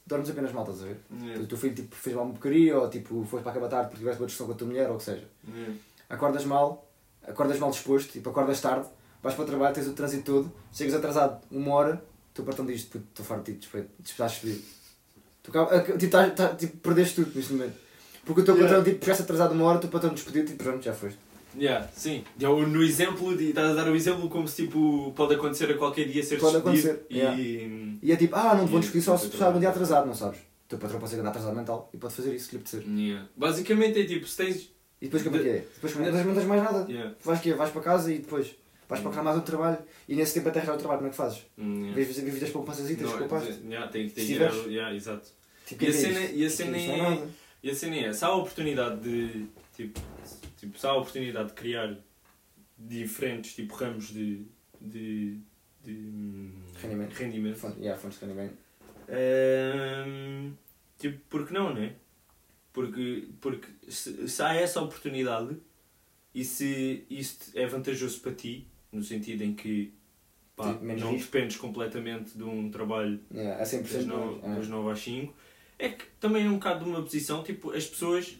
[0.08, 0.98] dormes apenas mal, estás a ver?
[1.22, 1.44] Yeah.
[1.44, 3.86] O teu filho tipo, fez mal uma porcaria, ou tipo, foste para a cama tarde
[3.90, 5.28] porque tiveste uma discussão com a tua mulher, ou o que seja.
[5.54, 5.74] Yeah.
[6.10, 6.88] Acordas mal,
[7.28, 8.88] acordas mal disposto, tipo, acordas tarde,
[9.24, 12.66] vais para o trabalho, tens o trânsito todo, chegas atrasado uma hora, o teu patrão
[12.66, 14.40] diz, puto, estou farto de ti, despeito, estás.
[15.44, 17.76] Tu tipo, estás- estás- tipo, perdeste tudo neste momento.
[18.26, 18.76] Porque o teu Yeah.
[18.78, 21.18] patrão, tipo, chegaste atrasado uma hora, o teu patrão despediu-te e pronto, já foste.
[21.58, 22.24] Yeah, sim.
[22.40, 26.08] No exemplo, de, estás a dar o exemplo como se tipo, pode acontecer a qualquer
[26.08, 27.38] dia ser Pode acontecer, E, yeah.
[28.02, 30.14] E é tipo, ah, não te vou despedir só se de um dia atrasado, não
[30.14, 30.40] sabes?
[30.40, 32.84] O teu patrão pode ser atrasado mental e pode fazer isso se lhe apetecer.
[32.88, 33.28] Yeah.
[33.36, 34.72] Basicamente é tipo, se tens.
[35.02, 35.66] E depois como é que é?
[35.76, 36.12] Depois como é?
[36.12, 36.86] Não tens mais nada.
[36.90, 37.16] Yeah.
[37.24, 37.54] Vais, quê?
[37.54, 38.56] vais para casa e depois
[38.88, 41.18] vais procurar mais outro trabalho e nesse tempo até arranjar o trabalho, como é que
[41.18, 41.46] fazes?
[41.58, 41.96] Yeah.
[41.96, 43.60] Vives, das poupanças e Não, poupaste.
[43.66, 45.28] yeah, tem que ter que yeah, exato.
[45.66, 47.28] Tipo, E a que é cena, e a é é.
[47.64, 49.46] E a cena é, se há a oportunidade de.
[49.76, 50.00] Tipo,
[50.62, 51.98] tipo, se há a oportunidade de criar
[52.78, 54.46] diferentes tipo, ramos de.
[54.80, 55.38] de.
[55.84, 57.14] de hum, Rendimento.
[57.14, 57.58] rendimento.
[57.58, 58.56] Fonte- yeah, fontes de rendimento.
[60.08, 60.54] Hum,
[60.98, 61.94] tipo, porque não, né?
[62.74, 65.58] Porque, porque se, se há essa oportunidade
[66.34, 69.94] e se isto é vantajoso para ti, no sentido em que
[70.56, 71.32] pá, Tipo, menos não risco.
[71.32, 74.70] dependes completamente de um trabalho Yeah, a 100% das, no, mais, das é.
[74.70, 75.34] 9 às 5,
[75.78, 78.38] é que também é um bocado de uma posição, tipo, as pessoas.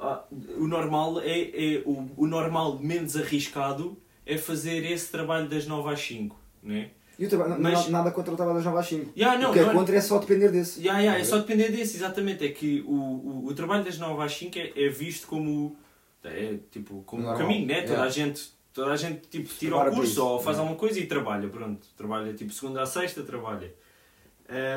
[0.00, 0.24] Ah,
[0.56, 5.92] o normal é, é o, o normal menos arriscado é fazer esse trabalho das 9
[5.92, 6.90] às 5, né?
[7.18, 9.12] E o trabalho, Mas- nada contra o trabalho das 9 às 5.
[9.14, 10.80] Yeah, não, o que é não- contra é só depender desse.
[10.80, 12.46] Yeah, yeah, é só depender desse, exatamente.
[12.46, 15.76] É que o, o, o trabalho das 9 às 5 é, é visto como,
[16.24, 17.82] é, tipo, como um caminho, né?
[17.82, 18.04] Toda yeah.
[18.04, 20.60] a gente, toda a gente tipo, tira o curso ou faz yeah.
[20.60, 21.86] alguma coisa e trabalha, pronto.
[21.94, 23.74] Trabalha tipo segunda a sexta, trabalha.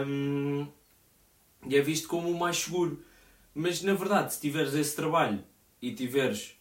[0.05, 0.67] Hum,
[1.65, 2.99] e é visto como o mais seguro.
[3.55, 5.43] Mas na verdade, se tiveres esse trabalho
[5.81, 6.55] e tiveres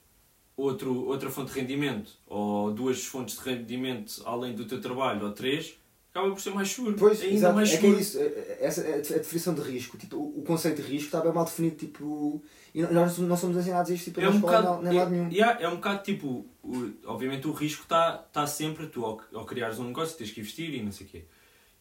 [0.56, 5.32] outro, outra fonte de rendimento ou duas fontes de rendimento além do teu trabalho ou
[5.32, 5.74] três,
[6.10, 6.94] acaba por ser mais seguro.
[6.98, 8.00] Pois, é ainda exato, mais é que é seguro.
[8.00, 8.18] isso.
[8.18, 9.96] é- é- Essa é a definição de risco.
[9.96, 11.76] Tipo, o conceito de risco está bem mal definido.
[11.76, 12.42] Tipo,
[12.74, 15.14] e nós não somos ensinados a isto tipo, É um escola, bocado, nem em lado
[15.14, 15.30] é, nenhum.
[15.32, 19.46] yeah, é um bocado tipo, o- obviamente o risco está tá sempre, tu ao, ao
[19.46, 21.24] criares um negócio tens que investir e não sei o quê.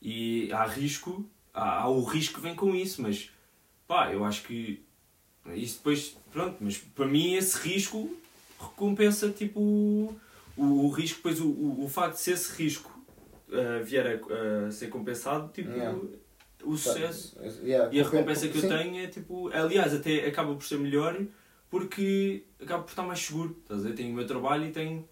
[0.02, 3.30] E há risco, há, há o risco que vem com isso, mas
[3.88, 4.82] pá, eu acho que
[5.48, 8.16] isso depois, pronto, mas para mim esse risco
[8.60, 10.16] recompensa tipo o,
[10.56, 12.92] o risco, depois o, o, o facto de se esse risco
[13.50, 15.98] uh, vier a uh, ser compensado, tipo, Yeah.
[16.64, 20.64] o sucesso Yeah, e a recompensa que eu tenho é tipo, aliás, até acaba por
[20.64, 21.20] ser melhor
[21.70, 23.58] porque acaba por estar mais seguro.
[23.64, 23.94] Estás a?
[23.94, 25.08] Tenho o meu trabalho e tenho,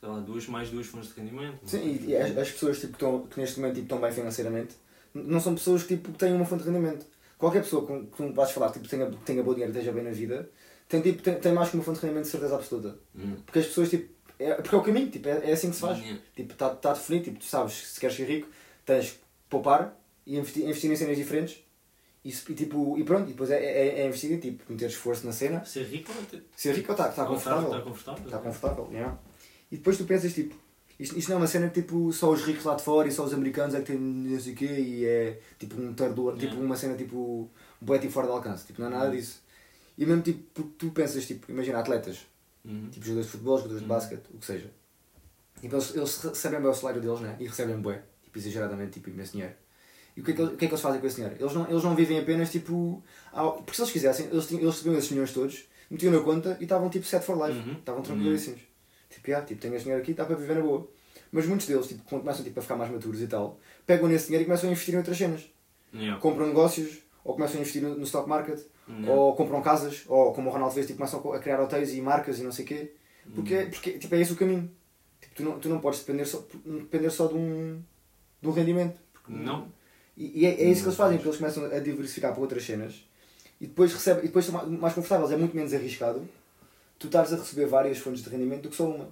[0.00, 1.58] sei lá, duas mais duas fontes de rendimento.
[1.64, 4.10] Sim, e, e as, as pessoas tipo, que, estão, que neste momento tipo, estão bem
[4.10, 4.74] financeiramente
[5.14, 7.06] não são pessoas que tipo, têm uma fonte de rendimento.
[7.38, 10.04] Qualquer pessoa com que tu vais falar tipo, tenha, tenha bom dinheiro e esteja bem
[10.04, 10.50] na vida
[10.88, 12.98] tem, tipo, tem, tem mais que uma fonte de rendimento de certeza absoluta.
[13.14, 13.36] Hum.
[13.44, 15.82] Porque as pessoas, tipo, é, porque é o caminho, tipo, é, é assim que se
[15.82, 15.98] faz.
[16.34, 18.48] Tipo, está tá definido, tipo, tu sabes que se queres ser rico,
[18.86, 19.18] tens que
[19.50, 19.94] poupar
[20.26, 21.62] e investir, investir em cenas diferentes
[22.24, 25.32] e, e, tipo, e pronto, e depois é, é, é investir tipo, meter esforço na
[25.32, 25.62] cena.
[25.64, 26.42] Ser rico ou ter...
[26.56, 27.68] Ser rico está tá ou confortável.
[27.68, 28.24] Está confortável.
[28.24, 29.18] Está confortável, yeah.
[29.70, 30.54] E depois tu pensas, tipo,
[30.98, 33.12] isto, isto não é uma cena que tipo, só os ricos lá de fora e
[33.12, 36.32] só os americanos é que têm não sei o quê e é tipo um tardo,
[36.32, 36.60] tipo Yeah.
[36.60, 37.48] uma cena tipo,
[37.80, 39.40] bué tipo fora de alcance, tipo, não é nada disso.
[39.96, 42.26] E mesmo tipo, porque tu pensas, tipo, imagina atletas,
[42.64, 42.88] Uhum.
[42.90, 43.96] tipo jogadores de futebol, jogadores de Uhum.
[43.96, 44.70] basquete, o que seja.
[45.60, 47.36] Tipo, eles, eles recebem bem o salário deles, né?
[47.40, 49.54] E recebem bué, tipo, exageradamente, tipo, imenso dinheiro.
[50.16, 51.36] E o que, é que, eles- o que é que eles fazem com esse dinheiro?
[51.40, 53.02] Eles não, eles não vivem apenas, tipo...
[53.32, 56.56] ah, porque se eles quisessem, eles, tinham, eles recebiam esses milhões todos, metiam na conta
[56.60, 57.58] e estavam, tipo, set for life.
[57.58, 57.74] Uhum.
[57.78, 58.60] Estavam tranquilíssimos.
[59.10, 60.88] Tipo, ah, tipo, tenho este dinheiro aqui, está para viver na boa.
[61.32, 64.26] Mas muitos deles, tipo, quando começam tipo, a ficar mais maturos e tal, pegam nesse
[64.26, 65.50] dinheiro e começam a investir em outras cenas.
[65.94, 66.20] Yeah.
[66.20, 69.12] Compram negócios, ou começam a investir no, no stock market, Yeah.
[69.12, 72.38] ou compram casas, ou como o Ronaldo fez, tipo, começam a criar hotéis e marcas
[72.38, 72.92] e não sei o quê.
[73.34, 73.70] Porque, Uhum.
[73.70, 74.70] porque tipo, é esse o caminho.
[75.20, 77.82] Tipo, tu, não, tu não podes depender só, depender só de, um,
[78.40, 78.98] de um rendimento.
[79.28, 79.70] Não.
[80.16, 82.64] E, e é, é isso que eles fazem, porque eles começam a diversificar para outras
[82.64, 83.04] cenas
[83.60, 86.26] e depois, recebe, e depois são mais confortáveis, é muito menos arriscado
[86.98, 89.08] tu estares a receber várias fontes de rendimento do que só uma.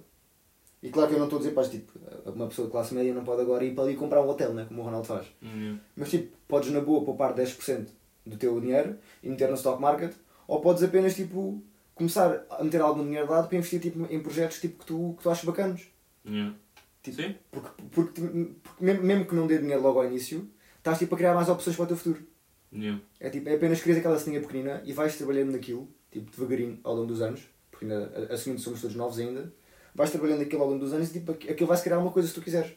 [0.81, 1.91] E claro que eu não estou a dizer, pá, tipo,
[2.25, 4.65] uma pessoa de classe média não pode agora ir para ali comprar um hotel, né,
[4.67, 5.25] como o Ronaldo faz.
[5.41, 5.79] Yeah.
[5.95, 7.87] Mas tipo, podes na boa poupar 10%
[8.25, 10.13] do teu dinheiro e meter no stock market,
[10.47, 11.63] ou podes apenas tipo,
[11.95, 15.15] começar a meter algum dinheiro de lado para investir tipo, em projetos tipo, que, tu,
[15.17, 15.87] que tu achas bacanos.
[16.25, 16.55] Yeah.
[17.01, 17.35] Tipo, Sim.
[17.49, 18.21] Porque, porque,
[18.61, 21.75] porque mesmo, que não dê dinheiro logo ao início, estás tipo, a criar mais opções
[21.75, 22.23] para o teu futuro.
[22.71, 23.01] Yeah.
[23.19, 26.93] É, tipo, é apenas criar aquela ceninha pequenina e vais trabalhando naquilo, tipo, devagarinho, ao
[26.93, 29.53] longo dos anos, porque ainda, assumindo que somos todos novos ainda,
[29.93, 32.11] vais trabalhando naquilo ao longo dos anos e tipo, aqu- aquilo vai se criar uma
[32.11, 32.71] coisa se tu quiseres.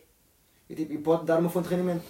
[0.69, 2.05] E, tipo, e pode dar uma fonte de rendimento.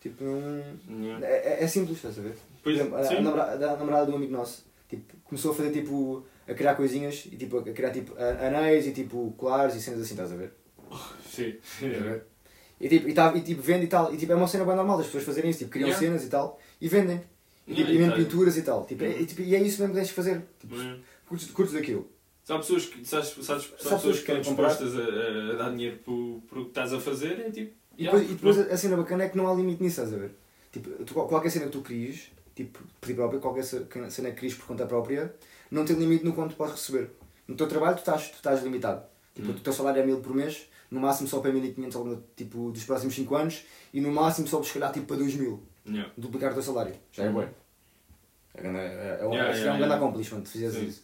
[0.00, 0.62] Tipo, um...
[1.02, 1.26] Yeah.
[1.26, 2.36] é, é- é simples, estás a ver?
[2.62, 3.16] Pois, exemplo, a, sim.
[3.16, 6.24] a namorada, a namorada de um amigo nosso tipo, começou a fazer tipo.
[6.46, 10.12] a criar coisinhas e tipo, a criar tipo anéis e tipo colares e cenas assim,
[10.14, 10.52] estás a ver?
[11.26, 11.56] Sim.
[11.80, 12.24] Ver?
[12.80, 14.74] E tipo, e, tá, e tipo vende e tal, e tipo, é uma cena bem
[14.76, 16.04] normal das pessoas fazerem isso, tipo, criam Yeah.
[16.06, 17.20] cenas e tal e vendem.
[17.66, 18.84] E, tipo, Yeah, e pinturas e tal.
[18.84, 20.42] Tipo, é, e, tipo, e é isso mesmo que tens de fazer.
[20.60, 20.74] Tipo.
[21.28, 22.10] Curtes, curtes daquilo.
[22.44, 24.68] Só pessoas que, sabes, sabes, sabes pessoas pessoas que querem comprar.
[24.68, 27.72] dispostas a, a dar dinheiro por, por o que estás a fazer é tipo.
[27.96, 30.00] E yeah, depois, e depois a, a cena bacana é que não há limite nisso,
[30.00, 30.34] estás a ver?
[30.72, 34.36] Tipo, tu, qualquer cena que tu cries, tipo, por ti próprio, qualquer ce- cena que
[34.38, 35.32] cries por conta própria,
[35.70, 37.10] não tem limite no quanto podes receber.
[37.46, 39.04] No teu trabalho tu estás, tu estás limitado.
[39.34, 39.52] Tipo, Hum.
[39.52, 42.70] o teu salário é 1000 por mês, no máximo só para 1500 ao longo, tipo,
[42.72, 43.64] dos próximos 5 anos,
[43.94, 45.62] e no máximo só se calhar tipo para 2000.
[45.86, 46.10] Yeah.
[46.16, 46.94] Duplicar o teu salário.
[47.12, 47.42] Já é bom.
[47.42, 49.94] É, grande- é, é, é, um- Yeah, é um grande yeah.
[49.96, 51.02] accomplishment se fizeres isso.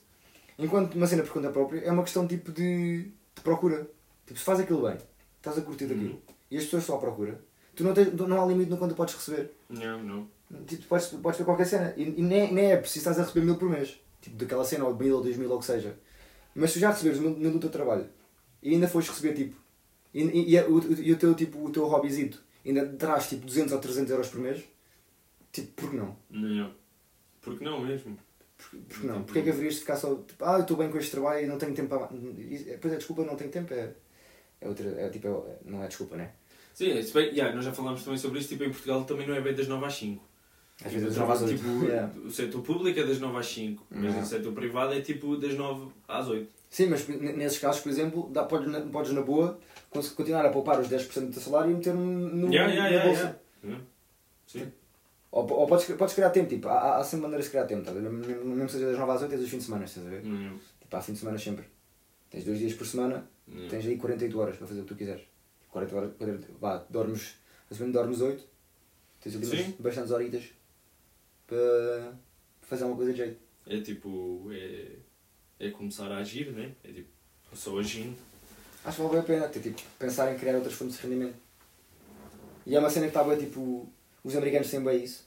[0.59, 3.05] Enquanto uma cena por conta própria é uma questão tipo de,
[3.35, 3.89] de procura.
[4.27, 4.99] Tipo, se faz aquilo bem,
[5.37, 6.21] estás a curtir daquilo, Uhum.
[6.51, 7.41] e as pessoas estão à procura,
[7.75, 9.53] tu não, tens, não há limite no quanto podes receber.
[9.71, 10.29] Yeah, não.
[10.67, 11.95] Tipo, podes, podes ver qualquer cena.
[11.97, 13.99] E, e nem, nem é preciso estás a receber mil por mês.
[14.21, 15.97] Tipo, daquela cena, ou mil, ou dois mil, ou o que seja.
[16.55, 18.07] Mas se já receberes mil, mil do teu trabalho,
[18.63, 19.57] e ainda fores receber, tipo,
[20.13, 23.73] e, e, e, o, e o teu, tipo, o teu hobbyzito ainda traz, tipo, 200
[23.73, 24.65] ou 300 euros por mês,
[25.53, 26.17] tipo, por que não?
[26.33, 26.75] Yeah.
[27.41, 28.19] Porque não mesmo.
[28.59, 29.23] Por, por que não?
[29.23, 31.45] Porquê é que haverias de ficar só, tipo, ah, eu estou bem com este trabalho
[31.45, 32.09] e não tenho tempo para...
[32.15, 33.91] E, Pois é, desculpa, não tenho tempo, é...
[34.61, 36.33] É outra, é tipo, é- não é desculpa, né?
[36.75, 39.35] Sim, se bem, yeah, nós já falámos também sobre isso, tipo, em Portugal também não
[39.35, 40.25] é bem das 9 às 5.
[40.85, 42.13] Às vezes não vais tipo, yeah.
[42.25, 45.55] o setor público é das 9 às 5, mas o setor privado é tipo das
[45.55, 46.49] 9 às 8.
[46.71, 49.59] Sim, mas nesses casos, por exemplo, dá, podes, na- podes na boa
[50.15, 53.05] continuar a poupar os 10% do teu salário e meter no, no, Yeah, yeah, na
[53.05, 53.21] bolsa.
[53.23, 53.39] yeah.
[53.65, 53.85] Yeah.
[54.47, 54.73] Sim.
[55.31, 57.93] Ou, ou podes, podes criar tempo, tipo, há, há sempre maneiras de criar tempo, tá?
[57.93, 60.25] mesmo que seja das 9 às 8, tens os fins de semana, estás a ver?
[60.25, 60.57] Yeah.
[60.81, 61.65] Tipo, há fins de semana sempre.
[62.31, 63.71] Tens dois dias por semana, Yeah.
[63.71, 65.23] tens aí 48 horas para fazer o que tu quiseres.
[65.71, 67.37] 40 horas, 40, vá, dormes,
[67.71, 68.45] assumendo dormes 8,
[69.23, 70.45] tens ali umas bastantes horitas
[71.47, 72.13] para
[72.63, 73.41] fazer alguma coisa de jeito.
[73.67, 74.97] É tipo, é,
[75.59, 76.73] é começar a agir, né?
[76.85, 77.09] É tipo,
[77.55, 78.17] só agindo.
[78.85, 81.37] Acho que vale a pena ter, tipo, pensar em criar outras fontes de rendimento.
[82.67, 83.91] E é uma cena que está bem, tipo,
[84.29, 85.27] os americanos têm bem isso.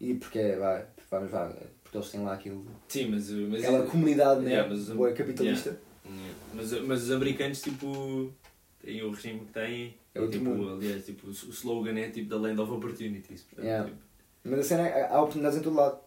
[0.00, 1.52] E porque, é, vá, vamos, vá,
[1.82, 3.30] porque eles têm lá aquilo, Sim, mas.
[3.30, 5.80] mas aquela comunidade, né, Yeah, mas- boa capitalista.
[6.04, 6.34] Yeah.
[6.54, 8.32] Mas, mas os americanos, tipo.
[8.84, 9.94] em o regime que têm.
[10.14, 10.72] É outro tipo, mundo.
[10.74, 13.42] aliás, tipo, o slogan é tipo da Land of Opportunities.
[13.42, 13.84] Portanto, Yeah.
[13.88, 13.98] tipo,
[14.44, 15.98] Mas a cena é, há oportunidades em todo lado.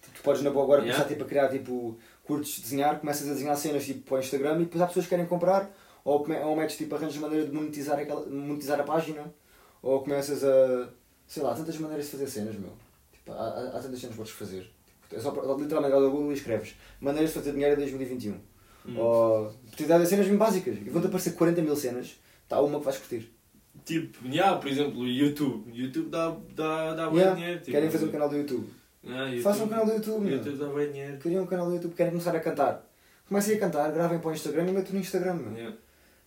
[0.00, 3.28] Tipo, tu podes na boa agora começar tipo, a criar tipo, curtes de desenhar, começas
[3.28, 6.24] a desenhar cenas tipo, para o Instagram e depois há pessoas que querem comprar, ou,
[6.44, 9.32] ou metes tipo, arranjas maneira de monetizar, aquela, monetizar a página,
[9.82, 10.88] ou começas a.
[11.28, 12.72] sei lá, há tantas maneiras de fazer cenas, meu.
[13.12, 14.62] Tipo, há, há, há tantas cenas que podes fazer.
[15.02, 18.32] Tipo, é só literalmente ao Google e escreves maneiras de fazer dinheiro em 2021.
[18.34, 18.98] hum.
[18.98, 20.76] Ou oportunidade de cenas bem básicas.
[20.76, 23.32] E vão-te aparecer 40 mil cenas, está uma que vais curtir.
[23.84, 25.70] Tipo, yeah, por exemplo, YouTube.
[25.72, 27.34] YouTube dá, dá, dá bem Yeah.
[27.36, 27.58] dinheiro.
[27.60, 28.68] Tipo, Querem fazer um canal do YouTube.
[29.04, 30.36] Yeah, YouTube- Façam um canal do YouTube, meu.
[30.36, 31.18] YouTube dá bem dinheiro.
[31.18, 32.84] Queriam um canal do YouTube, querem começar a cantar.
[33.28, 35.34] Comecem a cantar, gravem para o Instagram e metam no Instagram.
[35.34, 35.52] Meu.
[35.52, 35.76] Yeah.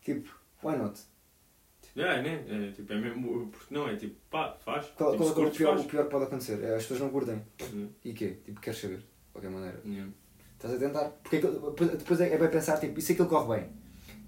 [0.03, 0.29] Tipo,
[0.63, 0.99] why not?
[1.95, 2.45] Yeah, né?
[2.47, 3.47] É, tipo, é mesmo.
[3.47, 4.85] Porque não, é tipo, pá, faz.
[4.97, 5.85] Qual, tipo, qual, é o, pior, faz.
[5.85, 6.63] o pior que pode acontecer?
[6.63, 7.41] É, as pessoas não curtem.
[7.61, 7.89] Yeah.
[8.05, 8.37] E quê?
[8.45, 8.97] Tipo, queres saber?
[8.97, 9.81] De qualquer maneira.
[9.85, 10.11] Yeah.
[10.55, 11.05] Estás a tentar.
[11.23, 13.69] Porque é que- depois, é, é bem pensar, tipo, e se aquilo corre bem?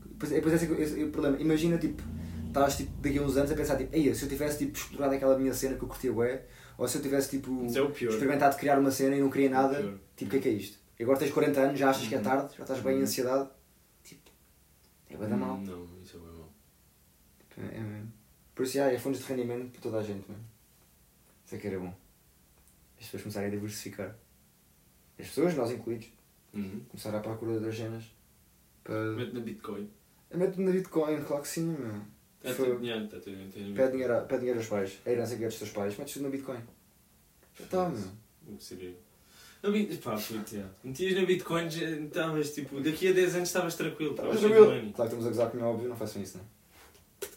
[0.05, 1.37] Depois, depois esse, esse, é o problema.
[1.39, 2.01] Imagina, tipo,
[2.47, 5.13] estás tipo, daqui a uns anos a pensar, tipo, Ei, se eu tivesse tipo, explorado
[5.15, 6.43] aquela minha cena que eu curtia bué,
[6.77, 9.77] ou se eu tivesse tipo, Isso é experimentado criar uma cena e não queria nada,
[9.77, 10.79] É o tipo, o que é que é isto?
[10.99, 12.23] E agora tens 40 anos, já achas que é Uhum.
[12.23, 13.03] tarde, já estás bem em Uhum.
[13.03, 13.49] ansiedade.
[14.03, 14.31] Tipo,
[15.09, 15.57] é bem da mal.
[15.59, 16.32] Não, isso é mal.
[17.57, 18.11] É, é mesmo.
[18.55, 20.43] Por isso, já, é fontes de rendimento para toda a gente, mesmo.
[21.45, 21.93] Isso é que era bom.
[22.99, 24.15] As pessoas começarem a diversificar.
[25.19, 26.07] As pessoas, nós incluídos,
[26.53, 26.81] Uhum.
[26.89, 28.03] começar à procura das cenas.
[28.83, 29.11] Para...
[29.13, 29.89] Mete na Bitcoin.
[30.33, 32.01] Meto na Bitcoin, claro que sim, meu.
[32.43, 34.99] É, Foi- tem dinheiro, tá, tem- tem- Pede dinheiro, a- pede dinheiro aos pais.
[35.05, 36.59] A herança que é dos teus pais, metes tudo na Bitcoin.
[37.57, 38.07] Já está, meu.
[38.47, 38.95] O que seria?
[39.63, 39.97] Na Bit...
[39.99, 40.69] Pá, puto, yeah.
[40.83, 44.11] Metias na Bitcoin, estavas tipo, daqui a 10 anos estavas tranquilo.
[44.11, 44.65] Estavas tranquilo.
[44.65, 44.79] money.
[44.93, 46.45] Claro que estamos a gozar, como é óbvio, não façam isso, não.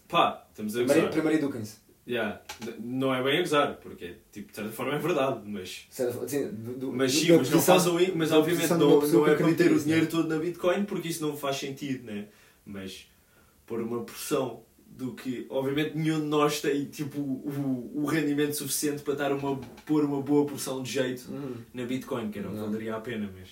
[0.09, 1.13] Pá, estamos a Primeiro, gozar.
[1.13, 1.77] primeiro eduquem-se.
[2.09, 2.41] Yeah.
[2.79, 5.87] Não é bem a gozar, porque tipo, de certa forma é verdade, mas.
[5.91, 9.35] Certo, assim, do- Mas sim, mas não posição- façam isso, mas obviamente não, não é
[9.35, 10.11] para meter o nisso, dinheiro né?
[10.13, 12.29] todo na Bitcoin, porque isso não faz sentido, né?
[12.65, 13.09] Mas
[13.67, 19.03] pôr uma pressão do que, obviamente, nenhum de nós tem tipo, o, o rendimento suficiente
[19.03, 21.57] para estar uma, pôr uma boa porção de jeito Uhum.
[21.75, 22.67] na Bitcoin, que não, Não.
[22.67, 23.49] valeria a pena, mas.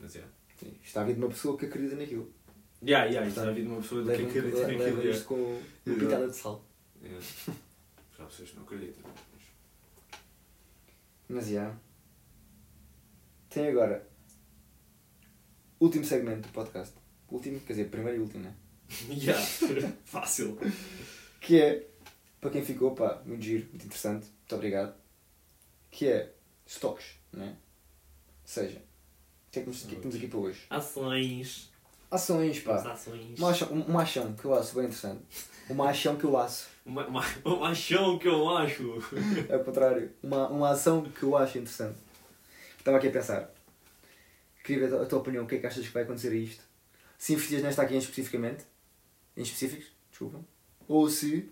[0.00, 0.22] Mas é.
[0.58, 2.30] Sim, Está a vida de uma pessoa que acredita naquilo.
[2.82, 4.84] Yeah, yeah, isto na vida de uma pessoa que Leva, acredita leva naquilo.
[4.84, 5.16] leva yeah.
[5.18, 6.64] isto com uma pitada de sal.
[7.02, 7.26] Yeah.
[8.18, 9.02] Já pessoas que não acreditam.
[9.32, 10.18] mas-
[11.28, 11.76] Mas já.
[13.50, 14.08] Tem agora.
[15.78, 16.94] Último segmento do podcast.
[17.28, 18.54] Último, quer dizer, primeiro e último, né?
[19.10, 19.40] Yeah,
[20.04, 20.58] fácil.
[21.40, 21.86] Que é,
[22.40, 24.94] para quem ficou, pá, muito giro, muito interessante, muito obrigado.
[25.90, 26.34] Que é
[26.66, 27.56] stocks, né?
[28.42, 30.60] Ou seja, o que é que nos- que é que temos aqui para hoje?
[30.70, 31.69] Ações.
[32.10, 32.76] Ações, pá.
[32.92, 33.38] Ações.
[33.38, 35.22] Uma ação, uma ação que eu acho bem interessante.
[35.68, 36.66] Uma ação que eu acho.
[36.84, 38.98] Uma, uma, uma ação que eu acho.
[39.48, 40.10] É o contrário.
[40.22, 41.98] Uma, uma ação que eu acho interessante.
[42.78, 43.50] Estava aqui a pensar.
[44.64, 45.44] Queria ver a tua- opinião.
[45.44, 46.62] O que é que achas que vai acontecer a isto?
[47.16, 48.64] Se investias nesta aqui em especificamente.
[49.36, 50.40] Em específicos, desculpa.
[50.88, 51.48] Ou se.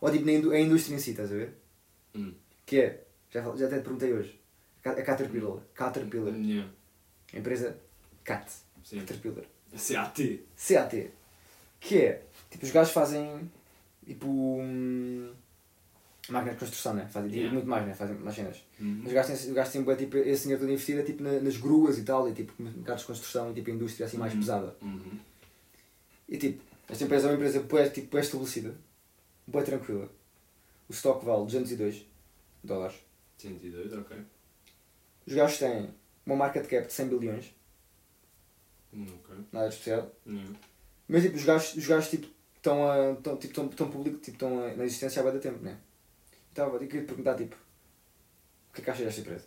[0.00, 1.54] Ou tipo na indú- a indústria em si, estás a ver?
[2.14, 2.34] Hum.
[2.66, 3.04] Que é.
[3.30, 4.38] Já, já até te perguntei hoje.
[4.84, 5.62] A Caterpillar.
[5.74, 6.34] Caterpillar.
[6.36, 6.70] Yeah.
[7.32, 7.78] A empresa
[8.22, 8.52] CAT.
[8.86, 9.00] Sim.
[9.00, 9.44] Caterpillar.
[9.72, 10.44] CAT.
[10.56, 11.10] CAT.
[11.80, 12.22] Que é.
[12.50, 13.50] Tipo, os gajos fazem.
[14.06, 14.28] Tipo.
[14.28, 15.32] hum,
[16.28, 17.06] máquinas de construção, né?
[17.10, 17.54] Fazem tipo, Yeah.
[17.54, 17.94] muito mais, né?
[17.94, 18.64] Fazem mais cenas.
[18.80, 19.02] Uhum.
[19.04, 22.02] Os gajos têm bué, tipo, esse dinheiro todo investido é, tipo, na- nas gruas e
[22.04, 24.40] tal, e tipo, mercados de construção e tipo, indústria assim mais Uhum.
[24.40, 24.76] pesada.
[24.82, 25.18] Uhum.
[26.28, 28.74] E tipo, esta empresa é uma empresa bué, tipo, bué estabelecida,
[29.46, 30.08] bué tranquila.
[30.88, 32.06] O stock vale 202
[32.62, 32.96] dólares.
[33.38, 34.16] 102, ok.
[35.26, 35.90] Os gajos têm
[36.24, 37.54] uma market cap de 100 bilhões,
[38.92, 39.36] Hum, ok.
[39.52, 40.10] nada de especial.
[40.26, 40.50] Yeah.
[41.08, 42.26] Mas tipo, os gajos, os gajos tipo,
[42.56, 45.62] estão a, estão, tipo, estão, estão público, tipo, estão a- na existência há de tempo,
[45.62, 45.76] né?
[46.52, 47.54] Então, eu queria te perguntar, tipo,
[48.70, 49.44] o que é que achas desta empresa?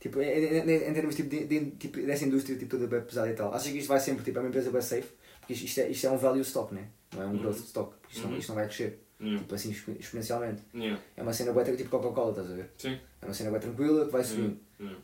[0.00, 3.52] Tipo, em, termos tipo, de, de- tipo, dessa indústria tipo, toda bem pesada e tal,
[3.54, 5.08] achas que isto vai sempre, tipo, é uma empresa bem safe?
[5.40, 6.88] Porque isto, isto, é, isto é um value stock, né?
[7.14, 7.38] Não é um Uhum.
[7.38, 8.38] growth stock, porque isto, não, Uhum.
[8.38, 9.38] isto não vai crescer, Yeah.
[9.42, 10.62] tipo assim, expo- exponencialmente.
[10.74, 11.02] Yeah.
[11.16, 12.70] É uma cena bem, tipo Coca-Cola, estás a ver?
[12.78, 12.98] Sim.
[13.20, 14.58] É uma cena bem tranquila que vai subindo.
[14.80, 14.98] Yeah.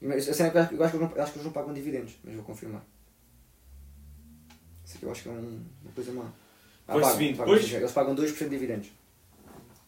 [0.00, 2.14] Mas é eu acho, eu acho que eles não, acho que eles não pagam dividendos,
[2.22, 2.84] mas vou confirmar.
[4.84, 6.30] Isso aqui eu acho que é um- uma coisa má.
[6.86, 7.72] Vai pagam, subindo pagam, depois?
[7.72, 8.88] Eles pagam 2% de dividendos.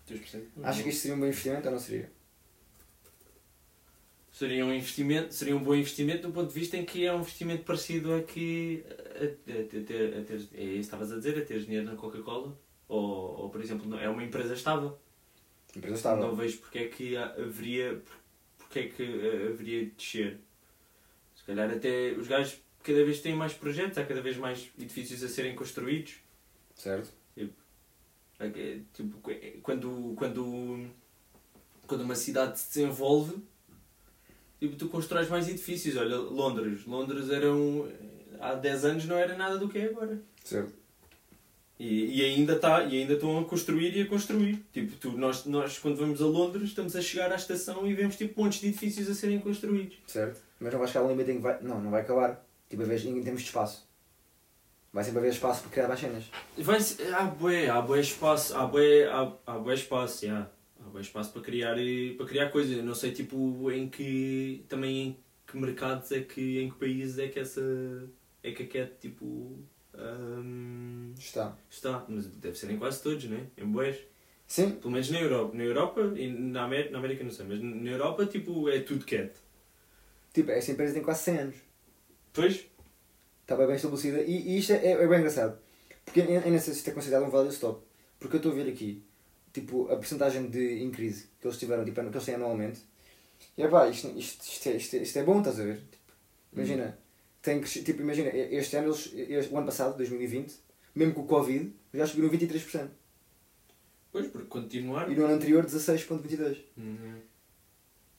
[0.08, 0.46] 2%.
[0.62, 2.10] Acha que isto seria um bom investimento ou não seria?
[4.32, 7.20] Seria um investimento, seria um bom investimento do ponto de vista em que é um
[7.20, 11.16] investimento parecido a que a, a, a ter, a ter, é isso que estavas a
[11.16, 14.98] dizer, a ter dinheiro na Coca-Cola ou, ou por exemplo é uma empresa estável.
[15.74, 16.26] Empresa estável.
[16.26, 18.02] Não vejo porque é que haveria
[18.76, 20.38] porque é que eh, haveria de descer.
[21.34, 25.22] Se calhar até os gajos cada vez têm mais projetos, há cada vez mais edifícios
[25.22, 26.16] a serem construídos.
[26.74, 27.10] Certo?
[28.38, 29.18] É que, Tipo,
[29.62, 30.90] quando, quando,
[31.86, 33.42] quando uma cidade se desenvolve,
[34.60, 35.96] tipo, tu constróis mais edifícios.
[35.96, 36.84] Olha, Londres.
[36.84, 37.90] Londres era um,
[38.38, 40.22] há 10 anos não era nada do que é agora.
[40.44, 40.74] Certo.
[41.78, 44.64] E, e ainda tá, e ainda estão a construir e a construir.
[44.72, 48.16] Tipo, tu, nós, nós quando vamos a Londres estamos a chegar à estação e vemos
[48.16, 49.98] tipo montes de edifícios a serem construídos.
[50.06, 50.40] Certo?
[50.58, 51.62] Mas não vai chegar a um limite em que vai.
[51.62, 52.42] Não, não vai acabar.
[52.68, 53.86] Tipo, a vez em termos de espaço.
[54.92, 56.24] Vai sempre haver espaço para criar mais cenas.
[56.56, 56.78] Vai
[57.12, 60.50] há bué, há bué espaço, há bué, há, há bué espaço, yeah.
[60.80, 62.82] há bué espaço para criar, e- para criar coisas.
[62.82, 65.16] Não sei tipo em que, também em
[65.46, 67.60] que mercados é que, em que países é que essa,
[68.42, 69.58] é que a Cat tipo,
[69.98, 71.56] hum, Está.
[71.70, 72.04] está.
[72.08, 73.46] Mas deve ser em quase todos, né?
[73.56, 73.96] Em bués.
[74.46, 74.72] Sim.
[74.72, 75.56] Pelo menos na Europa.
[75.56, 79.04] Na Europa e na América, na América não sei, mas na Europa tipo é tudo
[79.04, 79.32] Cat.
[80.32, 81.56] Tipo, esta empresa tem quase 100 anos.
[82.32, 82.66] Pois?
[83.42, 84.20] Está bem, bem estabelecida.
[84.22, 85.58] E, e isto é, é bem engraçado.
[86.04, 87.80] Porque eu, eu não sei se isto é considerado um value stop.
[88.20, 89.02] Porque eu estou a ver aqui,
[89.52, 92.80] tipo, a porcentagem de increase que eles tiveram, tipo, que eles têm anualmente.
[93.56, 95.76] E é pá, isto, isto, isto, é, isto, é, isto é bom, estás a ver?
[95.76, 96.12] Tipo,
[96.52, 96.98] imagina,
[97.46, 100.52] tem crescido, tipo, imagina, este ano, eles, este, o ano passado, 2020,
[100.94, 102.88] mesmo com o Covid, já subiram 23%.
[104.10, 105.10] Pois, porque continuar.
[105.10, 106.58] E no ano anterior, 16,22%.
[106.76, 107.20] Uhum.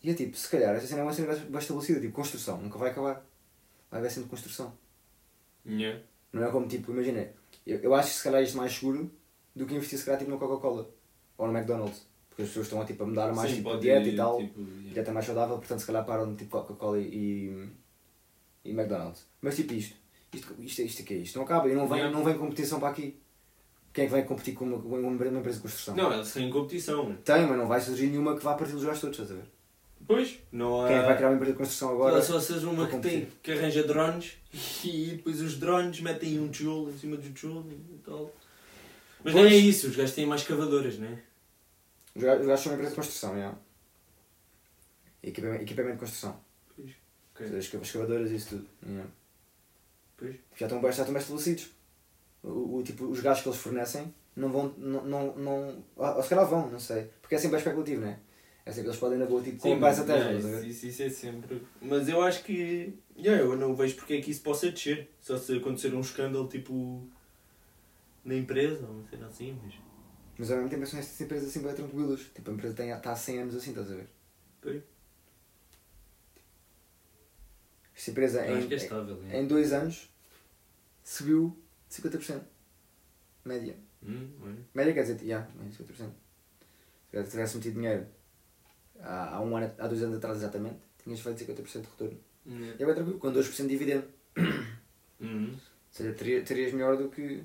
[0.01, 2.77] E é tipo, se calhar, esta cena é uma cena bem estabelecida, tipo, construção, nunca
[2.77, 3.25] vai acabar.
[3.91, 4.73] Vai haver sempre construção.
[5.65, 6.01] Yeah.
[6.31, 7.27] Não é como, tipo, imagina,
[7.65, 9.11] eu, eu acho que se calhar isto é mais seguro
[9.53, 10.89] do que investir se calhar tipo, na Coca-Cola
[11.37, 12.07] ou no McDonald's.
[12.29, 14.15] Porque as pessoas estão a, tipo, a mudar mais Sim, tipo, a dieta ir, e
[14.15, 14.37] tal.
[14.37, 14.93] tipo, yeah.
[14.93, 17.67] Dieta mais saudável, portanto se calhar param tipo Coca-Cola e,
[18.63, 19.25] e McDonald's.
[19.41, 19.95] Mas tipo isto,
[20.33, 22.89] isto, isto, isto aqui é isto, não acaba e não vem, não vem competição para
[22.89, 23.17] aqui.
[23.93, 25.95] Quem é que vai competir com uma, uma empresa de construção?
[25.95, 27.15] Não, eles têm competição.
[27.23, 29.49] Tem, mas não vai surgir nenhuma que vá partir os gajos todos, estás a ver?
[30.05, 30.87] Pois, não há.
[30.87, 32.21] Quem é que vai criar uma empresa de construção agora?
[32.21, 34.37] Só se seja uma que, tem, que arranja drones
[34.85, 38.31] e depois os drones metem um tijolo em cima do tijolo e tal.
[39.23, 39.45] Mas Pois.
[39.45, 41.19] nem é isso, os gajos têm mais cavadoras, não é?
[42.15, 43.57] Os gajos os gajos são uma empresa de construção, yeah.
[45.23, 46.39] Equipamento, equipamento de construção.
[47.37, 47.51] Pois.
[47.53, 48.67] As esca- escavadoras e isso tudo.
[48.85, 49.09] yeah.
[50.17, 50.35] Pois.
[50.55, 51.69] Já estão bem, já estão bem estabelecidos.
[52.43, 54.73] O, o, tipo, os gajos que eles fornecem não vão.
[54.77, 57.09] Não, não, não, ah, ou se calhar vão, não sei.
[57.21, 58.19] Porque é sempre especulativo, não é?
[58.65, 60.67] É sempre eles podem na boa tipo, comprar essa Tesla, yeah, estás a ver?
[60.67, 61.61] isso, isso é sempre.
[61.81, 62.93] Mas eu acho que.
[63.17, 65.09] Yeah, eu não vejo porque é que isso possa descer.
[65.21, 67.07] Só se acontecer um escândalo tipo.
[68.25, 69.73] na empresa ou uma cena assim, mas.
[70.37, 72.21] Mas ao mesmo tempo são estas empresas assim bem tranquilas.
[72.35, 74.07] Tipo, a empresa tem, está há 100 anos assim, estás a ver?
[74.61, 74.83] Pois.
[77.97, 79.23] Esta empresa que é em, estável.
[79.31, 79.41] é.
[79.41, 80.07] em dois anos
[81.03, 81.57] subiu
[81.89, 82.41] 50%.
[83.43, 83.75] Média.
[84.03, 84.57] Hum, olha.
[84.75, 86.11] Média quer dizer, yeah, média 50%.
[87.25, 88.05] Se tivesse metido dinheiro
[88.99, 92.19] há, há um ano, há dois anos atrás exatamente, tinhas feito 50% de retorno.
[92.45, 92.75] Yeah.
[92.79, 94.07] E é bem tranquilo, com 2% de dividendo.
[95.19, 95.53] Uhum.
[95.53, 97.43] Ou seja, teria, terias melhor do que.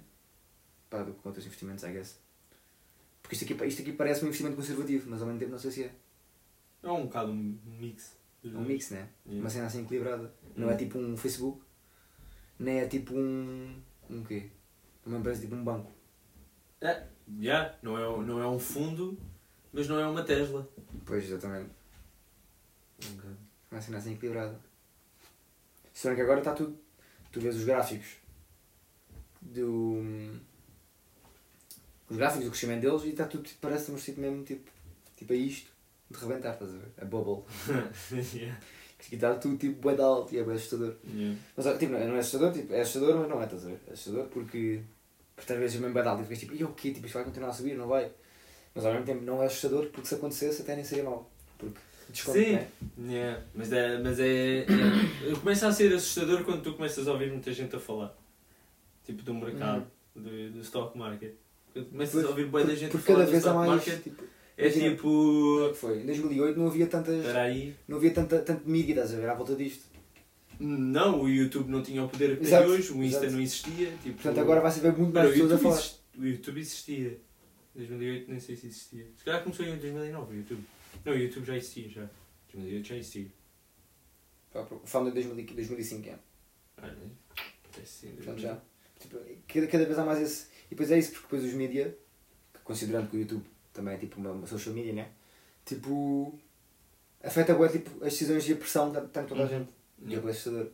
[0.90, 2.20] pá, do que com outros investimentos, I guess.
[3.22, 5.70] Porque isto aqui, isto aqui parece um investimento conservativo, mas ao mesmo tempo não sei
[5.70, 5.90] se é.
[6.82, 8.14] É um bocado um mix.
[8.44, 9.08] É um mix, né?
[9.24, 9.40] Yeah.
[9.40, 10.32] Uma cena assim equilibrada.
[10.56, 11.62] Não é tipo um Facebook,
[12.58, 13.80] nem é tipo um.
[14.10, 14.50] um quê?
[15.06, 15.90] Uma empresa tipo um banco.
[16.80, 17.06] É,
[17.40, 19.18] yeah, não, é, não é um fundo,
[19.72, 20.68] mas não é uma Tesla.
[21.04, 21.70] Pois, exatamente.
[23.70, 24.60] Uma cena assim equilibrada.
[25.92, 26.78] Se bem que agora está tudo.
[27.30, 28.16] Tu vês os gráficos
[29.40, 30.02] do.
[32.08, 34.70] Os gráficos do crescimento deles e está tudo, tipo, parece-nos tipo mesmo tipo,
[35.16, 35.70] tipo a isto,
[36.18, 36.88] de rebentar, estás a ver?
[37.00, 37.44] A bubble.
[38.34, 38.58] yeah.
[39.10, 40.94] E está tudo tipo bué de alto e é bem assustador.
[41.12, 41.38] Yeah.
[41.56, 43.68] Mas tipo, não é não é assustador, tipo, é assustador, mas não é, estás a
[43.68, 43.80] ver?
[43.88, 44.80] É assustador porque,
[45.34, 46.92] porque às vezes mesmo bué de alto e ficas tipo, e o quê?
[46.92, 48.10] Tipo, isto vai continuar a subir, não vai?
[48.74, 51.30] Mas ao mesmo tempo não é assustador porque se acontecesse até nem seria mau.
[51.58, 51.78] Porque
[52.10, 52.52] desconto, Sim.
[52.52, 52.68] né?
[53.08, 53.42] Yeah.
[53.54, 53.98] Mas é.
[53.98, 54.66] Mas é, é
[55.40, 58.16] começa a ser assustador quando tu começas a ouvir muita gente a falar.
[59.04, 61.32] Tipo do mercado, do, do stock market.
[61.90, 63.68] Começas a ouvir boa da gente a Porque falar cada do vez há mais.
[63.70, 64.22] market, Tipo,
[64.56, 65.64] é imagina, tipo.
[65.66, 65.98] é que foi?
[66.02, 67.16] Em 2008 não havia tantas.
[67.16, 67.74] Espera aí.
[67.88, 69.84] Não havia tanta, tanto mídia, estás a ver, à volta disto.
[70.60, 73.32] Não, o YouTube não tinha o poder que tem hoje, o Insta exato.
[73.32, 73.90] não existia.
[74.02, 75.74] Tipo, Portanto, agora vai-se ver muito mais pessoas a falar.
[75.78, 77.20] exist- o YouTube existia.
[77.74, 79.06] Em 2008 nem sei se existia.
[79.16, 80.62] Se calhar começou em 2009 o YouTube.
[81.04, 82.10] Não, o YouTube já existia já.
[82.52, 83.26] 2008 já existia.
[84.52, 86.18] De 2000 2005, é.
[86.76, 86.94] Ah,
[87.82, 88.40] existia em Portanto, 2008.
[88.42, 88.60] já.
[89.00, 90.46] Tipo, cada, cada vez há mais esse.
[90.66, 91.96] E depois é isso, porque depois os mídia,
[92.62, 95.08] considerando que o YouTube também é tipo uma, uma social media, né?
[95.64, 96.38] Tipo.
[97.24, 99.48] afeta bué, tipo, as decisões e a pressão de toda a Uhum.
[99.48, 99.68] gente.
[100.00, 100.22] E é Yeah.
[100.22, 100.66] bué assustador.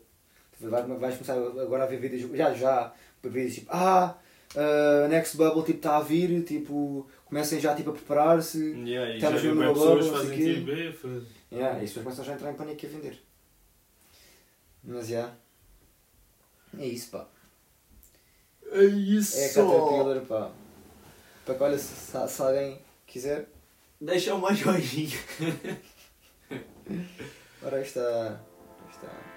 [0.56, 2.30] Tipo, vais, vais começar agora a ver vídeos.
[2.36, 2.92] Já, já.
[3.22, 3.66] Vídeos tipo.
[3.70, 4.16] Ah!
[5.04, 8.58] A Next Bubble tipo está a vir, tipo, comecem já tipo a preparar-se.
[8.72, 11.88] Yeah, e Estamos mesmo pessoas bubble, fazem não sei tipo, "Eh, foda-se." Yeah, e as
[11.90, 13.22] pessoas começam já a entrar em pânico e a vender.
[14.84, 15.34] Mas já.
[16.78, 17.26] É isso, pá.
[18.72, 19.38] É isso!
[19.38, 20.50] É a Caterpillar, pá.
[21.44, 22.78] Para que olha, se, se, se alguém
[23.08, 23.48] quiser.
[24.00, 25.18] Deixa uma joinha.
[27.62, 28.40] Ora, está.
[28.90, 29.27] está.